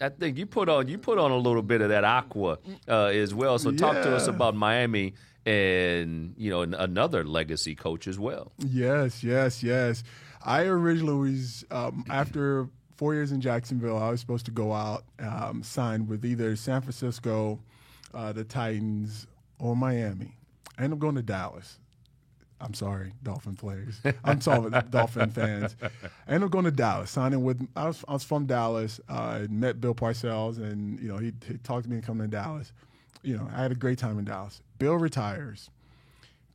I 0.00 0.08
think 0.08 0.38
you 0.38 0.46
put 0.46 0.68
on 0.68 0.88
you 0.88 0.96
put 0.98 1.18
on 1.18 1.30
a 1.30 1.36
little 1.36 1.62
bit 1.62 1.80
of 1.80 1.90
that 1.90 2.04
aqua 2.04 2.58
uh, 2.88 3.06
as 3.06 3.34
well. 3.34 3.58
So 3.58 3.70
talk 3.72 3.94
to 3.94 4.14
us 4.16 4.26
about 4.26 4.54
Miami 4.54 5.14
and 5.44 6.34
you 6.36 6.50
know 6.50 6.62
another 6.62 7.24
legacy 7.24 7.74
coach 7.74 8.06
as 8.06 8.18
well. 8.18 8.52
Yes, 8.58 9.22
yes, 9.22 9.62
yes. 9.62 10.02
I 10.42 10.62
originally 10.62 11.32
was 11.32 11.64
um, 11.70 12.04
after 12.08 12.68
four 12.96 13.14
years 13.14 13.32
in 13.32 13.40
Jacksonville. 13.40 13.98
I 13.98 14.10
was 14.10 14.20
supposed 14.20 14.46
to 14.46 14.50
go 14.52 14.72
out, 14.72 15.04
um, 15.18 15.62
sign 15.62 16.06
with 16.06 16.24
either 16.24 16.56
San 16.56 16.80
Francisco, 16.80 17.58
uh, 18.14 18.32
the 18.32 18.44
Titans, 18.44 19.26
or 19.60 19.76
Miami. 19.76 20.36
I 20.78 20.84
ended 20.84 20.96
up 20.96 21.00
going 21.00 21.16
to 21.16 21.22
Dallas. 21.22 21.78
I'm 22.62 22.74
sorry, 22.74 23.12
Dolphin 23.22 23.56
players. 23.56 24.00
I'm 24.22 24.40
sorry, 24.40 24.70
Dolphin 24.90 25.30
fans. 25.30 25.76
I 25.82 26.32
ended 26.32 26.44
up 26.44 26.50
going 26.50 26.66
to 26.66 26.70
Dallas, 26.70 27.10
signing 27.10 27.42
with. 27.42 27.66
I 27.74 27.86
was, 27.86 28.04
I 28.06 28.12
was 28.12 28.24
from 28.24 28.46
Dallas. 28.46 29.00
Uh, 29.08 29.46
met 29.48 29.80
Bill 29.80 29.94
Parcells, 29.94 30.58
and 30.58 31.00
you 31.00 31.08
know 31.08 31.16
he, 31.16 31.32
he 31.46 31.56
talked 31.58 31.84
to 31.84 31.90
me 31.90 31.96
and 31.96 32.04
come 32.04 32.18
to 32.18 32.26
Dallas. 32.26 32.72
You 33.22 33.38
know, 33.38 33.48
I 33.54 33.62
had 33.62 33.72
a 33.72 33.74
great 33.74 33.98
time 33.98 34.18
in 34.18 34.26
Dallas. 34.26 34.60
Bill 34.78 34.96
retires 34.96 35.70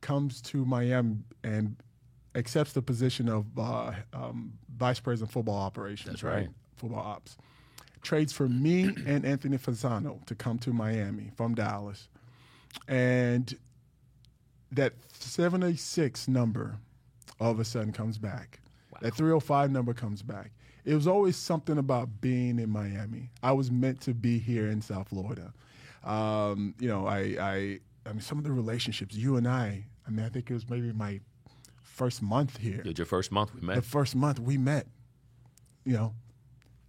comes 0.00 0.40
to 0.42 0.64
Miami 0.64 1.18
and 1.42 1.76
accepts 2.36 2.72
the 2.72 2.82
position 2.82 3.28
of 3.28 3.46
uh, 3.58 3.92
um, 4.12 4.52
vice 4.76 5.00
president 5.00 5.30
of 5.30 5.32
football 5.32 5.58
operations. 5.58 6.20
That's 6.20 6.22
right. 6.22 6.48
Football 6.76 7.00
ops. 7.00 7.36
Trades 8.02 8.32
for 8.32 8.48
me 8.48 8.94
and 9.06 9.24
Anthony 9.24 9.58
Fasano 9.58 10.24
to 10.26 10.34
come 10.36 10.58
to 10.60 10.72
Miami 10.72 11.32
from 11.36 11.54
Dallas. 11.54 12.08
And 12.88 13.56
that 14.72 14.94
786 15.12 16.28
number 16.28 16.76
all 17.40 17.50
of 17.50 17.60
a 17.60 17.64
sudden 17.64 17.92
comes 17.92 18.18
back. 18.18 18.60
That 19.00 19.14
305 19.14 19.70
number 19.70 19.92
comes 19.92 20.22
back. 20.22 20.52
It 20.84 20.94
was 20.94 21.06
always 21.06 21.36
something 21.36 21.78
about 21.78 22.20
being 22.20 22.58
in 22.58 22.70
Miami. 22.70 23.30
I 23.42 23.52
was 23.52 23.70
meant 23.70 24.00
to 24.02 24.14
be 24.14 24.38
here 24.38 24.68
in 24.68 24.80
South 24.80 25.08
Florida. 25.08 25.52
Um, 26.04 26.74
you 26.78 26.88
know, 26.88 27.06
I, 27.06 27.18
I, 27.40 27.80
I 28.06 28.12
mean, 28.12 28.20
some 28.20 28.38
of 28.38 28.44
the 28.44 28.52
relationships, 28.52 29.14
you 29.14 29.36
and 29.36 29.48
I, 29.48 29.84
I 30.06 30.10
mean, 30.10 30.24
I 30.24 30.28
think 30.28 30.50
it 30.50 30.54
was 30.54 30.68
maybe 30.70 30.92
my 30.92 31.20
first 31.82 32.22
month 32.22 32.58
here 32.58 32.82
was 32.84 32.98
your 32.98 33.06
first 33.06 33.32
month 33.32 33.54
we 33.54 33.60
met. 33.62 33.76
the 33.76 33.82
first 33.82 34.14
month 34.14 34.38
we 34.38 34.56
met, 34.56 34.86
you 35.84 35.94
know, 35.94 36.14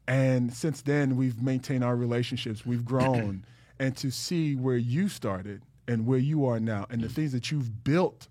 and 0.07 0.53
since 0.53 0.81
then 0.81 1.15
we've 1.17 1.41
maintained 1.41 1.83
our 1.83 1.95
relationships. 1.95 2.65
We've 2.65 2.85
grown, 2.85 3.45
and 3.79 3.95
to 3.97 4.11
see 4.11 4.55
where 4.55 4.77
you 4.77 5.09
started 5.09 5.61
and 5.87 6.05
where 6.05 6.19
you 6.19 6.45
are 6.45 6.59
now, 6.59 6.85
and 6.89 7.01
the 7.01 7.09
things 7.09 7.31
that 7.31 7.51
you've 7.51 7.83
built 7.83 8.27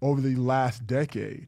over 0.00 0.20
the 0.20 0.36
last 0.36 0.86
decade, 0.86 1.46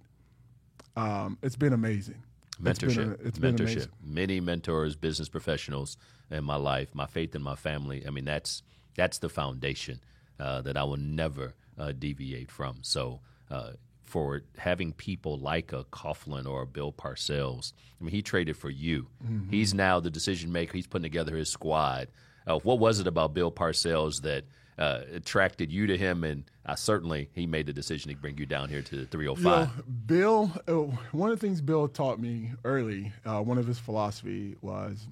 um, 0.96 1.38
it's 1.42 1.56
been 1.56 1.72
amazing. 1.72 2.22
It's 2.64 2.78
been 2.78 2.90
mentorship 2.90 3.20
a- 3.20 3.26
it's 3.26 3.38
been 3.38 3.56
mentorship 3.56 3.72
amazing. 3.72 3.92
many 4.02 4.40
mentors 4.40 4.96
business 4.96 5.28
professionals 5.28 5.98
in 6.30 6.42
my 6.42 6.56
life 6.56 6.94
my 6.94 7.04
faith 7.06 7.34
in 7.34 7.42
my 7.42 7.54
family 7.54 8.02
i 8.06 8.10
mean 8.10 8.24
that's 8.24 8.62
that's 8.94 9.18
the 9.18 9.28
foundation 9.28 10.00
uh, 10.40 10.62
that 10.62 10.74
i 10.74 10.82
will 10.82 10.96
never 10.96 11.52
uh, 11.78 11.92
deviate 11.92 12.50
from 12.50 12.78
so 12.80 13.20
uh, 13.50 13.72
for 14.06 14.42
having 14.56 14.92
people 14.92 15.36
like 15.38 15.72
a 15.72 15.84
Coughlin 15.84 16.46
or 16.48 16.62
a 16.62 16.66
Bill 16.66 16.92
Parcells, 16.92 17.72
I 18.00 18.04
mean, 18.04 18.12
he 18.12 18.22
traded 18.22 18.56
for 18.56 18.70
you. 18.70 19.08
Mm-hmm. 19.24 19.50
He's 19.50 19.74
now 19.74 19.98
the 19.98 20.10
decision 20.10 20.52
maker. 20.52 20.74
He's 20.74 20.86
putting 20.86 21.02
together 21.02 21.36
his 21.36 21.50
squad. 21.50 22.06
Uh, 22.46 22.58
what 22.60 22.78
was 22.78 23.00
it 23.00 23.06
about 23.06 23.34
Bill 23.34 23.50
Parcells 23.50 24.22
that 24.22 24.44
uh, 24.78 25.00
attracted 25.12 25.72
you 25.72 25.86
to 25.86 25.96
him? 25.96 26.24
And 26.24 26.44
uh, 26.64 26.74
certainly, 26.76 27.28
he 27.34 27.46
made 27.46 27.66
the 27.66 27.72
decision 27.72 28.10
to 28.10 28.16
bring 28.16 28.38
you 28.38 28.46
down 28.46 28.68
here 28.68 28.82
to 28.82 28.96
the 28.96 29.06
305. 29.06 29.44
You 29.44 29.50
know, 29.50 29.70
Bill, 30.06 30.52
uh, 30.68 30.96
one 31.12 31.30
of 31.30 31.40
the 31.40 31.46
things 31.46 31.60
Bill 31.60 31.88
taught 31.88 32.20
me 32.20 32.52
early, 32.64 33.12
uh, 33.24 33.40
one 33.40 33.58
of 33.58 33.66
his 33.66 33.78
philosophy 33.78 34.56
was 34.62 35.06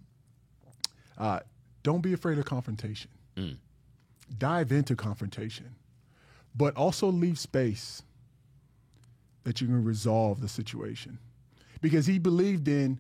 uh, 1.18 1.40
don't 1.82 2.00
be 2.00 2.12
afraid 2.12 2.38
of 2.38 2.44
confrontation. 2.44 3.10
Dive 4.38 4.72
into 4.72 4.96
confrontation, 4.96 5.74
but 6.54 6.74
also 6.76 7.08
leave 7.08 7.38
space 7.38 8.02
that 9.42 9.60
you 9.60 9.66
can 9.66 9.84
resolve 9.84 10.40
the 10.40 10.48
situation. 10.48 11.18
Because 11.80 12.06
he 12.06 12.18
believed 12.18 12.66
in 12.66 12.98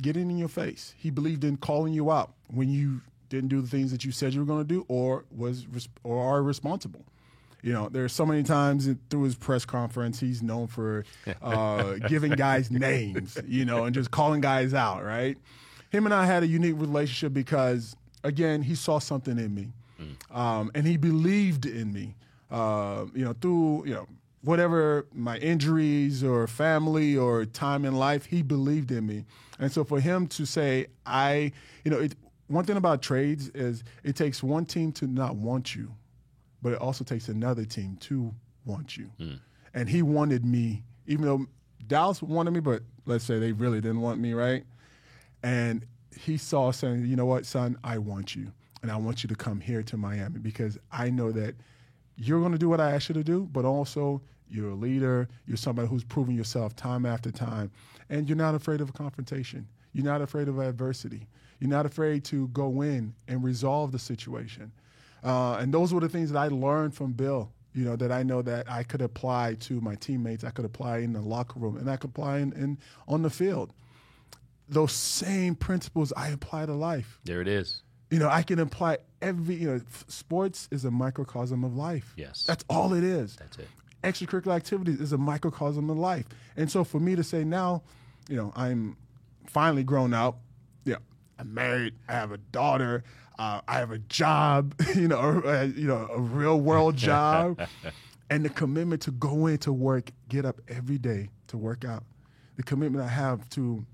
getting 0.00 0.30
in 0.30 0.38
your 0.38 0.48
face. 0.48 0.94
He 0.98 1.10
believed 1.10 1.44
in 1.44 1.56
calling 1.56 1.92
you 1.92 2.10
out 2.10 2.34
when 2.48 2.68
you 2.68 3.00
didn't 3.28 3.48
do 3.48 3.60
the 3.60 3.68
things 3.68 3.90
that 3.92 4.04
you 4.04 4.12
said 4.12 4.34
you 4.34 4.40
were 4.40 4.46
going 4.46 4.66
to 4.66 4.68
do 4.68 4.84
or 4.88 5.24
was 5.34 5.66
or 6.04 6.22
are 6.22 6.42
responsible. 6.42 7.04
You 7.62 7.72
know, 7.72 7.88
there's 7.88 8.12
so 8.12 8.24
many 8.24 8.44
times 8.44 8.88
through 9.10 9.24
his 9.24 9.34
press 9.34 9.64
conference 9.64 10.20
he's 10.20 10.42
known 10.42 10.68
for 10.68 11.04
uh, 11.42 11.94
giving 12.08 12.32
guys 12.32 12.70
names, 12.70 13.36
you 13.46 13.64
know, 13.64 13.84
and 13.84 13.94
just 13.94 14.10
calling 14.10 14.40
guys 14.40 14.74
out. 14.74 15.04
Right? 15.04 15.36
Him 15.90 16.04
and 16.04 16.14
I 16.14 16.26
had 16.26 16.42
a 16.42 16.46
unique 16.46 16.76
relationship 16.78 17.32
because, 17.32 17.96
again, 18.22 18.62
he 18.62 18.74
saw 18.74 18.98
something 18.98 19.38
in 19.38 19.54
me, 19.54 19.72
um, 20.30 20.70
and 20.74 20.86
he 20.86 20.96
believed 20.96 21.66
in 21.66 21.92
me. 21.92 22.14
Uh, 22.50 23.06
you 23.14 23.24
know, 23.24 23.34
through 23.40 23.84
you 23.86 23.94
know 23.94 24.06
whatever 24.42 25.06
my 25.12 25.36
injuries 25.38 26.22
or 26.22 26.46
family 26.46 27.16
or 27.16 27.44
time 27.44 27.84
in 27.84 27.94
life, 27.94 28.26
he 28.26 28.42
believed 28.42 28.90
in 28.90 29.06
me. 29.06 29.24
And 29.58 29.70
so 29.72 29.84
for 29.84 30.00
him 30.00 30.26
to 30.28 30.46
say, 30.46 30.86
I, 31.04 31.52
you 31.84 31.90
know, 31.90 31.98
it, 31.98 32.14
one 32.48 32.64
thing 32.64 32.76
about 32.76 33.02
trades 33.02 33.48
is 33.50 33.84
it 34.02 34.16
takes 34.16 34.42
one 34.42 34.64
team 34.64 34.92
to 34.92 35.06
not 35.06 35.36
want 35.36 35.74
you, 35.74 35.94
but 36.62 36.72
it 36.72 36.78
also 36.78 37.04
takes 37.04 37.28
another 37.28 37.64
team 37.64 37.96
to 38.00 38.34
want 38.64 38.96
you. 38.96 39.10
Hmm. 39.18 39.34
And 39.74 39.88
he 39.88 40.02
wanted 40.02 40.44
me, 40.44 40.82
even 41.06 41.24
though 41.24 41.46
Dallas 41.86 42.22
wanted 42.22 42.52
me, 42.52 42.60
but 42.60 42.82
let's 43.06 43.24
say 43.24 43.38
they 43.38 43.52
really 43.52 43.80
didn't 43.80 44.00
want 44.00 44.18
me, 44.18 44.34
right? 44.34 44.64
And 45.42 45.86
he 46.18 46.36
saw 46.36 46.70
saying, 46.70 47.06
you 47.06 47.16
know 47.16 47.26
what, 47.26 47.46
son, 47.46 47.78
I 47.84 47.98
want 47.98 48.34
you. 48.34 48.52
And 48.82 48.90
I 48.90 48.96
want 48.96 49.22
you 49.22 49.28
to 49.28 49.34
come 49.34 49.60
here 49.60 49.82
to 49.82 49.96
Miami 49.96 50.38
because 50.38 50.78
I 50.90 51.10
know 51.10 51.32
that 51.32 51.54
you're 52.16 52.40
going 52.40 52.52
to 52.52 52.58
do 52.58 52.68
what 52.68 52.80
I 52.80 52.92
asked 52.92 53.08
you 53.08 53.14
to 53.14 53.24
do, 53.24 53.48
but 53.52 53.64
also 53.64 54.22
you're 54.48 54.70
a 54.70 54.74
leader. 54.74 55.28
You're 55.46 55.56
somebody 55.56 55.88
who's 55.88 56.04
proven 56.04 56.34
yourself 56.34 56.74
time 56.74 57.04
after 57.04 57.30
time. 57.30 57.70
And 58.08 58.28
you're 58.28 58.36
not 58.36 58.54
afraid 58.54 58.80
of 58.80 58.88
a 58.88 58.92
confrontation. 58.92 59.66
You're 59.92 60.04
not 60.04 60.22
afraid 60.22 60.48
of 60.48 60.58
adversity. 60.58 61.26
You're 61.60 61.70
not 61.70 61.86
afraid 61.86 62.24
to 62.26 62.48
go 62.48 62.82
in 62.82 63.14
and 63.26 63.42
resolve 63.42 63.92
the 63.92 63.98
situation. 63.98 64.72
Uh, 65.24 65.54
and 65.60 65.74
those 65.74 65.92
were 65.92 66.00
the 66.00 66.08
things 66.08 66.30
that 66.30 66.38
I 66.38 66.48
learned 66.48 66.94
from 66.94 67.12
Bill. 67.12 67.50
you 67.74 67.84
know, 67.84 67.96
that 67.96 68.10
I 68.10 68.22
know 68.22 68.42
that 68.42 68.70
I 68.70 68.82
could 68.82 69.02
apply 69.02 69.54
to 69.60 69.80
my 69.80 69.94
teammates, 69.94 70.42
I 70.42 70.50
could 70.50 70.64
apply 70.64 70.98
in 70.98 71.12
the 71.12 71.20
locker 71.20 71.60
room, 71.60 71.76
and 71.76 71.88
I 71.88 71.96
could 71.96 72.10
apply 72.10 72.38
in, 72.38 72.52
in 72.54 72.78
on 73.06 73.22
the 73.22 73.30
field. 73.30 73.72
Those 74.68 74.92
same 74.92 75.54
principles 75.54 76.12
I 76.16 76.28
apply 76.28 76.66
to 76.66 76.74
life. 76.74 77.20
There 77.24 77.40
it 77.40 77.48
is. 77.48 77.82
You 78.10 78.18
know, 78.18 78.28
I 78.28 78.42
can 78.42 78.58
apply 78.58 78.98
every, 79.22 79.54
you 79.56 79.68
know, 79.70 79.80
sports 80.08 80.68
is 80.70 80.84
a 80.84 80.90
microcosm 80.90 81.62
of 81.62 81.76
life. 81.76 82.14
Yes. 82.16 82.44
That's 82.44 82.64
all 82.68 82.94
it 82.94 83.04
is. 83.04 83.36
That's 83.36 83.58
it. 83.58 83.68
Extracurricular 84.02 84.56
activities 84.56 85.00
is 85.00 85.12
a 85.12 85.18
microcosm 85.18 85.90
of 85.90 85.98
life. 85.98 86.26
And 86.56 86.70
so 86.70 86.84
for 86.84 87.00
me 87.00 87.16
to 87.16 87.22
say 87.24 87.44
now, 87.44 87.82
you 88.28 88.36
know, 88.36 88.52
I'm 88.56 88.96
finally 89.46 89.82
grown 89.84 90.14
up, 90.14 90.40
yeah, 90.84 90.96
I'm 91.38 91.54
married, 91.54 91.94
I 92.08 92.12
have 92.12 92.32
a 92.32 92.38
daughter, 92.38 93.04
uh, 93.38 93.60
I 93.68 93.78
have 93.78 93.90
a 93.90 93.98
job, 93.98 94.74
you 94.94 95.08
know, 95.08 95.42
uh, 95.44 95.68
you 95.74 95.86
know, 95.86 96.08
a 96.12 96.20
real 96.20 96.60
world 96.60 96.96
job, 97.10 97.60
and 98.30 98.44
the 98.44 98.48
commitment 98.50 99.02
to 99.02 99.10
go 99.12 99.46
into 99.46 99.72
work, 99.72 100.10
get 100.28 100.44
up 100.44 100.60
every 100.68 100.98
day 100.98 101.30
to 101.48 101.56
work 101.56 101.84
out, 101.84 102.04
the 102.56 102.62
commitment 102.62 103.04
I 103.04 103.08
have 103.08 103.48
to 103.50 103.84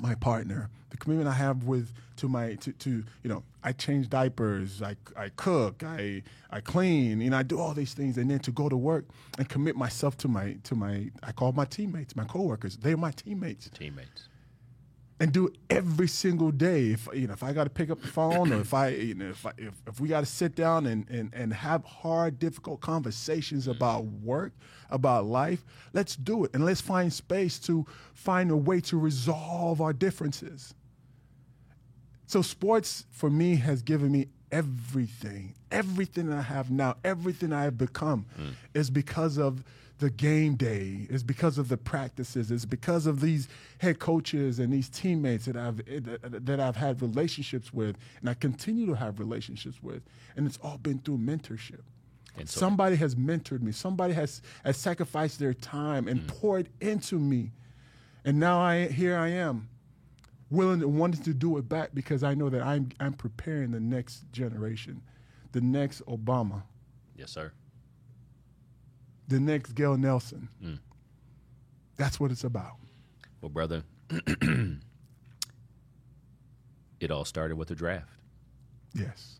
my 0.00 0.14
partner, 0.14 0.70
the 0.90 0.96
commitment 0.96 1.28
I 1.28 1.34
have 1.34 1.64
with 1.64 1.92
to 2.16 2.28
my 2.28 2.54
to, 2.56 2.72
to 2.72 2.90
you 3.22 3.28
know 3.30 3.42
I 3.62 3.72
change 3.72 4.08
diapers, 4.08 4.82
I, 4.82 4.96
I 5.16 5.28
cook, 5.36 5.82
I 5.84 6.22
I 6.50 6.60
clean, 6.60 7.20
you 7.20 7.30
know 7.30 7.36
I 7.36 7.42
do 7.42 7.60
all 7.60 7.74
these 7.74 7.94
things, 7.94 8.18
and 8.18 8.30
then 8.30 8.40
to 8.40 8.50
go 8.50 8.68
to 8.68 8.76
work 8.76 9.04
and 9.38 9.48
commit 9.48 9.76
myself 9.76 10.16
to 10.18 10.28
my 10.28 10.56
to 10.64 10.74
my 10.74 11.10
I 11.22 11.32
call 11.32 11.52
my 11.52 11.64
teammates, 11.66 12.16
my 12.16 12.24
coworkers, 12.24 12.76
they're 12.78 12.96
my 12.96 13.12
teammates, 13.12 13.70
Teammates. 13.70 14.28
And 15.20 15.32
do 15.32 15.48
it 15.48 15.56
every 15.68 16.08
single 16.08 16.50
day. 16.50 16.86
If 16.88 17.06
you 17.12 17.26
know 17.26 17.34
if 17.34 17.42
I 17.42 17.52
got 17.52 17.64
to 17.64 17.70
pick 17.70 17.90
up 17.90 18.00
the 18.00 18.08
phone 18.08 18.52
or 18.52 18.60
if 18.60 18.72
I 18.72 18.88
you 18.88 19.14
know 19.14 19.28
if 19.28 19.44
I, 19.44 19.52
if, 19.58 19.74
if 19.86 20.00
we 20.00 20.08
got 20.08 20.20
to 20.20 20.26
sit 20.26 20.56
down 20.56 20.86
and, 20.86 21.08
and 21.10 21.30
and 21.34 21.52
have 21.52 21.84
hard, 21.84 22.38
difficult 22.38 22.80
conversations 22.80 23.68
about 23.68 24.06
work, 24.06 24.52
about 24.88 25.26
life, 25.26 25.62
let's 25.92 26.16
do 26.16 26.44
it 26.44 26.50
and 26.54 26.64
let's 26.64 26.80
find 26.80 27.12
space 27.12 27.58
to 27.60 27.86
find 28.14 28.50
a 28.50 28.56
way 28.56 28.80
to 28.80 28.98
resolve 28.98 29.80
our 29.82 29.92
differences. 29.92 30.74
So 32.26 32.42
sports 32.42 33.04
for 33.10 33.28
me 33.28 33.56
has 33.56 33.82
given 33.82 34.10
me 34.10 34.28
everything. 34.50 35.54
Everything 35.70 36.32
I 36.32 36.42
have 36.42 36.70
now, 36.70 36.96
everything 37.04 37.52
I 37.52 37.64
have 37.64 37.76
become 37.76 38.26
mm. 38.40 38.52
is 38.72 38.88
because 38.88 39.36
of 39.36 39.62
the 40.00 40.10
game 40.10 40.56
day, 40.56 41.06
is 41.08 41.22
because 41.22 41.58
of 41.58 41.68
the 41.68 41.76
practices, 41.76 42.50
is 42.50 42.66
because 42.66 43.06
of 43.06 43.20
these 43.20 43.48
head 43.78 43.98
coaches 43.98 44.58
and 44.58 44.72
these 44.72 44.88
teammates 44.88 45.44
that 45.44 45.56
I've 45.56 45.80
eh, 45.88 46.00
that 46.22 46.58
I've 46.58 46.76
had 46.76 47.00
relationships 47.00 47.72
with 47.72 47.96
and 48.20 48.28
I 48.28 48.34
continue 48.34 48.86
to 48.86 48.94
have 48.94 49.20
relationships 49.20 49.82
with. 49.82 50.02
And 50.36 50.46
it's 50.46 50.58
all 50.62 50.78
been 50.78 50.98
through 50.98 51.18
mentorship. 51.18 51.82
And 52.36 52.48
so- 52.48 52.60
Somebody 52.60 52.96
has 52.96 53.14
mentored 53.14 53.62
me. 53.62 53.72
Somebody 53.72 54.14
has, 54.14 54.42
has 54.64 54.76
sacrificed 54.76 55.38
their 55.38 55.54
time 55.54 56.08
and 56.08 56.20
hmm. 56.20 56.26
poured 56.26 56.68
into 56.80 57.18
me. 57.18 57.52
And 58.24 58.40
now 58.40 58.60
I 58.60 58.88
here 58.88 59.16
I 59.16 59.28
am 59.28 59.68
willing 60.50 60.82
and 60.82 60.98
wanting 60.98 61.22
to 61.22 61.32
do 61.34 61.56
it 61.58 61.68
back 61.68 61.90
because 61.94 62.22
I 62.22 62.34
know 62.34 62.48
that 62.48 62.62
I'm 62.62 62.88
I'm 62.98 63.12
preparing 63.12 63.70
the 63.70 63.80
next 63.80 64.24
generation, 64.32 65.02
the 65.52 65.60
next 65.60 66.04
Obama, 66.06 66.62
Yes, 67.20 67.32
sir. 67.32 67.52
The 69.30 69.38
next 69.38 69.76
Gale 69.76 69.96
Nelson. 69.96 70.48
Mm. 70.62 70.80
That's 71.96 72.18
what 72.18 72.32
it's 72.32 72.42
about. 72.42 72.78
Well, 73.40 73.48
brother, 73.48 73.84
it 77.00 77.12
all 77.12 77.24
started 77.24 77.56
with 77.56 77.70
a 77.70 77.76
draft. 77.76 78.18
Yes. 78.92 79.38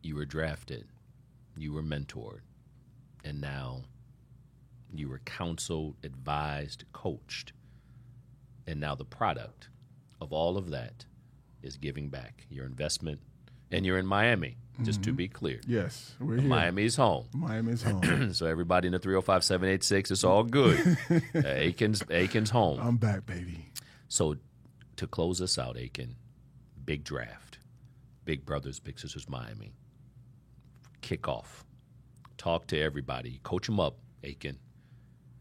You 0.00 0.14
were 0.14 0.26
drafted, 0.26 0.86
you 1.56 1.72
were 1.72 1.82
mentored, 1.82 2.42
and 3.24 3.40
now 3.40 3.82
you 4.94 5.08
were 5.08 5.20
counseled, 5.24 5.96
advised, 6.04 6.84
coached. 6.92 7.52
And 8.68 8.78
now 8.78 8.94
the 8.94 9.04
product 9.04 9.70
of 10.20 10.32
all 10.32 10.56
of 10.56 10.70
that 10.70 11.04
is 11.62 11.76
giving 11.76 12.10
back 12.10 12.46
your 12.48 12.64
investment. 12.64 13.18
And 13.72 13.86
you're 13.86 13.98
in 13.98 14.06
Miami, 14.06 14.56
just 14.82 15.02
to 15.04 15.12
be 15.12 15.28
clear. 15.28 15.60
Yes. 15.66 16.14
We're 16.20 16.36
here. 16.38 16.48
Miami's 16.48 16.94
home. 16.96 17.26
Miami's 17.32 17.82
home. 17.84 18.32
so 18.34 18.46
everybody 18.46 18.86
in 18.86 18.92
the 18.92 18.98
305 18.98 19.42
786, 19.42 20.10
it's 20.10 20.24
all 20.24 20.44
good. 20.44 20.98
uh, 21.34 21.38
Akin's, 21.46 22.02
Akin's 22.10 22.50
home. 22.50 22.78
I'm 22.80 22.96
back, 22.98 23.24
baby. 23.26 23.66
So 24.08 24.36
to 24.96 25.06
close 25.06 25.40
us 25.40 25.58
out, 25.58 25.76
Akin, 25.78 26.16
big 26.84 27.02
draft, 27.02 27.58
Big 28.24 28.44
Brothers, 28.44 28.78
Big 28.78 28.98
Sisters, 29.00 29.28
Miami. 29.28 29.72
Kickoff. 31.00 31.64
Talk 32.36 32.66
to 32.68 32.80
everybody. 32.80 33.40
Coach 33.42 33.66
them 33.66 33.80
up, 33.80 33.96
Akin, 34.22 34.58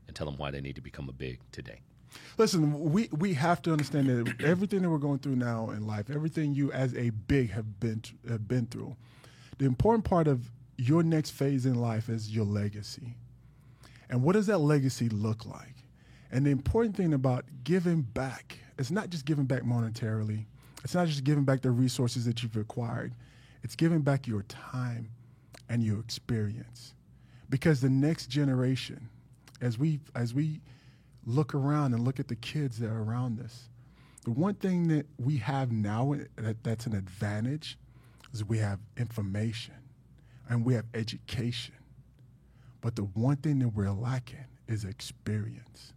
and 0.08 0.16
tell 0.16 0.26
them 0.26 0.38
why 0.38 0.52
they 0.52 0.62
need 0.62 0.76
to 0.76 0.82
become 0.82 1.10
a 1.10 1.14
big 1.14 1.40
today. 1.52 1.82
Listen, 2.38 2.92
we, 2.92 3.10
we 3.12 3.34
have 3.34 3.62
to 3.64 3.72
understand 3.72 4.08
that 4.08 4.42
everything 4.42 4.82
that 4.82 4.90
we're 4.90 4.98
going 4.98 5.20
through 5.20 5.36
now 5.36 5.70
in 5.70 5.86
life, 5.86 6.10
everything 6.10 6.54
you 6.54 6.72
as 6.72 6.96
a 6.96 7.10
big 7.10 7.52
have 7.52 7.80
been 7.80 8.04
have 8.28 8.48
been 8.48 8.66
through, 8.68 8.96
the 9.58 9.66
important 9.66 10.06
part 10.06 10.28
of 10.28 10.50
your 10.78 11.04
next 11.04 11.32
phase 11.32 11.66
in 11.66 11.76
life 11.76 12.10
is 12.10 12.34
your 12.34 12.46
legacy. 12.46 13.16
And 14.10 14.24
what 14.24 14.34
does 14.34 14.48
that 14.48 14.58
legacy 14.58 15.10
look 15.10 15.46
like? 15.46 15.76
And 16.32 16.46
the 16.46 16.52
important 16.52 16.96
thing 16.96 17.14
about 17.14 17.46
giving 17.64 18.02
back, 18.02 18.58
it's 18.78 18.92
not 18.92 19.10
just 19.10 19.26
giving 19.26 19.46
back 19.46 19.64
monetarily. 19.64 20.46
It's 20.84 20.96
not 20.96 21.08
just 21.08 21.24
giving 21.24 21.44
back 21.44 21.62
the 21.62 21.72
resources 21.72 22.26
that 22.26 22.42
you've 22.42 22.58
acquired. 22.58 23.14
It's 23.64 23.76
giving 23.76 24.02
back 24.02 24.28
your 24.28 24.44
time 24.44 25.12
and 25.70 25.84
your 25.84 26.00
experience. 26.00 26.94
Because 27.50 27.82
the 27.82 27.90
next 27.90 28.28
generation, 28.28 29.10
as 29.62 29.78
we 29.78 30.00
as 30.16 30.34
we 30.34 30.62
look 31.26 31.54
around 31.54 31.94
and 31.94 32.04
look 32.04 32.20
at 32.20 32.28
the 32.28 32.36
kids 32.36 32.80
that 32.80 32.90
are 32.90 33.04
around 33.04 33.40
us, 33.40 33.70
the 34.24 34.32
one 34.32 34.56
thing 34.56 34.88
that 34.90 35.06
we 35.18 35.38
have 35.38 35.72
now 35.72 36.16
that, 36.36 36.64
that's 36.64 36.86
an 36.86 36.96
advantage 36.96 37.78
is 38.34 38.46
we 38.46 38.60
have 38.60 38.80
information 38.98 39.76
and 40.50 40.66
we 40.66 40.74
have 40.74 40.86
education. 40.94 41.76
But 42.82 42.96
the 42.96 43.04
one 43.04 43.38
thing 43.38 43.60
that 43.60 43.70
we're 43.70 43.92
lacking 43.92 44.46
is 44.68 44.86
experience. 44.86 45.94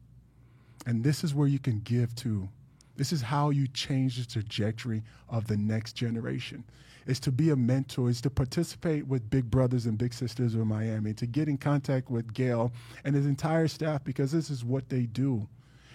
And 0.86 1.02
this 1.02 1.24
is 1.24 1.34
where 1.34 1.48
you 1.48 1.58
can 1.58 1.80
give 1.80 2.14
to. 2.16 2.48
This 2.96 3.12
is 3.12 3.22
how 3.22 3.50
you 3.50 3.66
change 3.68 4.18
the 4.18 4.24
trajectory 4.24 5.02
of 5.28 5.46
the 5.46 5.56
next 5.56 5.94
generation. 5.94 6.64
Is 7.06 7.20
to 7.20 7.32
be 7.32 7.50
a 7.50 7.56
mentor, 7.56 8.08
is 8.08 8.20
to 8.22 8.30
participate 8.30 9.06
with 9.06 9.28
big 9.28 9.50
brothers 9.50 9.84
and 9.84 9.98
big 9.98 10.14
sisters 10.14 10.54
in 10.54 10.66
Miami, 10.66 11.12
to 11.14 11.26
get 11.26 11.48
in 11.48 11.58
contact 11.58 12.10
with 12.10 12.32
Gale 12.32 12.72
and 13.04 13.14
his 13.14 13.26
entire 13.26 13.68
staff 13.68 14.02
because 14.04 14.32
this 14.32 14.48
is 14.48 14.64
what 14.64 14.88
they 14.88 15.02
do. 15.02 15.46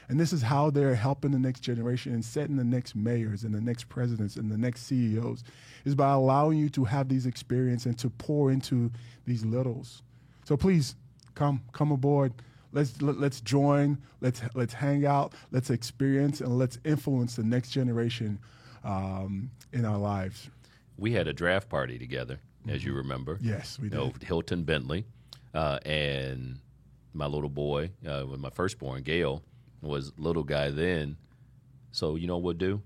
And 0.10 0.20
this 0.20 0.34
is 0.34 0.42
how 0.42 0.72
they're 0.72 0.96
helping 0.96 1.32
the 1.32 1.40
next 1.40 1.62
generation 1.62 2.14
and 2.14 2.26
setting 2.26 2.58
the 2.58 2.64
next 2.64 2.96
mayors 2.96 3.44
and 3.44 3.54
the 3.54 3.62
next 3.62 3.90
presidents 3.90 4.36
and 4.36 4.52
the 4.52 4.58
next 4.58 4.88
CEOs 4.88 5.44
is 5.86 5.94
by 5.94 6.12
allowing 6.12 6.58
you 6.58 6.70
to 6.70 6.84
have 6.84 7.08
these 7.10 7.28
experiences 7.28 7.86
and 7.86 7.98
to 8.00 8.10
pour 8.10 8.52
into 8.52 8.92
these 9.26 9.46
littles. 9.46 10.02
So 10.46 10.58
please 10.58 10.96
come 11.36 11.62
come 11.74 11.92
aboard. 11.92 12.34
Let's 12.72 13.02
let, 13.02 13.20
let's 13.20 13.42
join. 13.42 13.98
Let's 14.22 14.42
let's 14.54 14.74
hang 14.74 15.06
out. 15.06 15.34
Let's 15.52 15.70
experience 15.70 16.42
and 16.42 16.58
let's 16.58 16.78
influence 16.86 17.36
the 17.36 17.44
next 17.44 17.72
generation 17.72 18.40
um, 18.84 19.50
in 19.74 19.86
our 19.86 19.98
lives. 19.98 20.50
We 20.98 21.14
had 21.14 21.28
a 21.28 21.34
draft 21.34 21.70
party 21.70 21.98
together, 21.98 22.40
as 22.68 22.84
you 22.84 22.94
remember. 22.94 23.38
Yes, 23.42 23.80
we 23.80 23.88
You 23.90 23.96
know, 23.96 24.10
did. 24.12 24.24
Hilton 24.24 24.64
Bentley, 24.64 25.06
uh, 25.54 25.80
and 25.86 26.60
my 27.14 27.26
little 27.26 27.50
boy, 27.50 27.92
uh, 28.08 28.26
with 28.30 28.40
my 28.40 28.50
firstborn, 28.50 29.02
Gale, 29.04 29.42
was 29.82 30.12
little 30.18 30.44
guy 30.44 30.70
then. 30.70 31.18
So 31.92 32.16
you 32.16 32.28
know 32.28 32.36
what 32.38 32.44
we'll 32.44 32.54
do? 32.54 32.82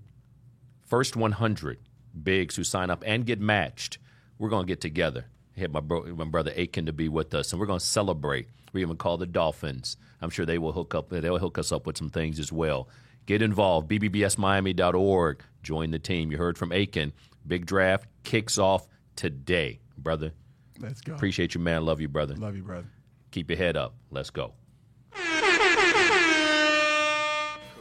First 0.86 1.16
100 1.16 1.78
bigs 2.22 2.56
who 2.56 2.64
sign 2.64 2.88
up 2.90 3.02
and 3.06 3.26
get 3.26 3.40
matched, 3.40 3.98
we're 4.38 4.48
gonna 4.48 4.66
get 4.66 4.80
together. 4.80 5.26
Had 5.56 5.72
my 5.72 5.80
bro- 5.80 6.14
my 6.14 6.24
brother 6.24 6.52
Akin 6.56 6.86
to 6.86 6.92
be 6.92 7.08
with 7.08 7.32
us, 7.34 7.52
and 7.52 7.60
we're 7.60 7.66
gonna 7.66 7.80
celebrate. 7.80 8.48
We 8.72 8.82
even 8.82 8.96
call 8.96 9.16
the 9.18 9.26
Dolphins. 9.26 9.96
I'm 10.20 10.30
sure 10.30 10.44
they 10.44 10.58
will 10.58 10.72
hook 10.72 10.94
up. 10.94 11.10
They'll 11.10 11.38
hook 11.38 11.58
us 11.58 11.70
up 11.70 11.86
with 11.86 11.96
some 11.96 12.10
things 12.10 12.40
as 12.40 12.50
well. 12.50 12.88
Get 13.26 13.40
involved. 13.40 13.88
BBBSMiami.org. 13.88 15.42
Join 15.62 15.90
the 15.92 15.98
team. 15.98 16.30
You 16.32 16.38
heard 16.38 16.58
from 16.58 16.72
Akin. 16.72 17.12
Big 17.46 17.66
draft 17.66 18.08
kicks 18.24 18.58
off 18.58 18.88
today, 19.16 19.78
brother. 19.96 20.32
Let's 20.80 21.00
go. 21.00 21.14
Appreciate 21.14 21.54
you, 21.54 21.60
man. 21.60 21.84
Love 21.84 22.00
you, 22.00 22.08
brother. 22.08 22.34
Love 22.34 22.56
you, 22.56 22.62
brother. 22.62 22.88
Keep 23.30 23.50
your 23.50 23.56
head 23.58 23.76
up. 23.76 23.94
Let's 24.10 24.30
go. 24.30 24.54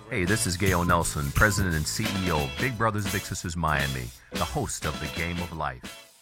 Hey, 0.10 0.26
this 0.26 0.46
is 0.46 0.58
Gale 0.58 0.86
Nelson, 0.86 1.32
President 1.32 1.74
and 1.76 1.86
CEO 1.86 2.44
of 2.44 2.52
Big 2.62 2.78
Brothers 2.78 3.12
Big 3.12 3.24
Sisters 3.24 3.58
Miami, 3.58 4.04
the 4.32 4.46
host 4.46 4.86
of 4.86 5.00
The 5.00 5.08
Game 5.20 5.40
of 5.42 5.52
Life. 5.58 6.13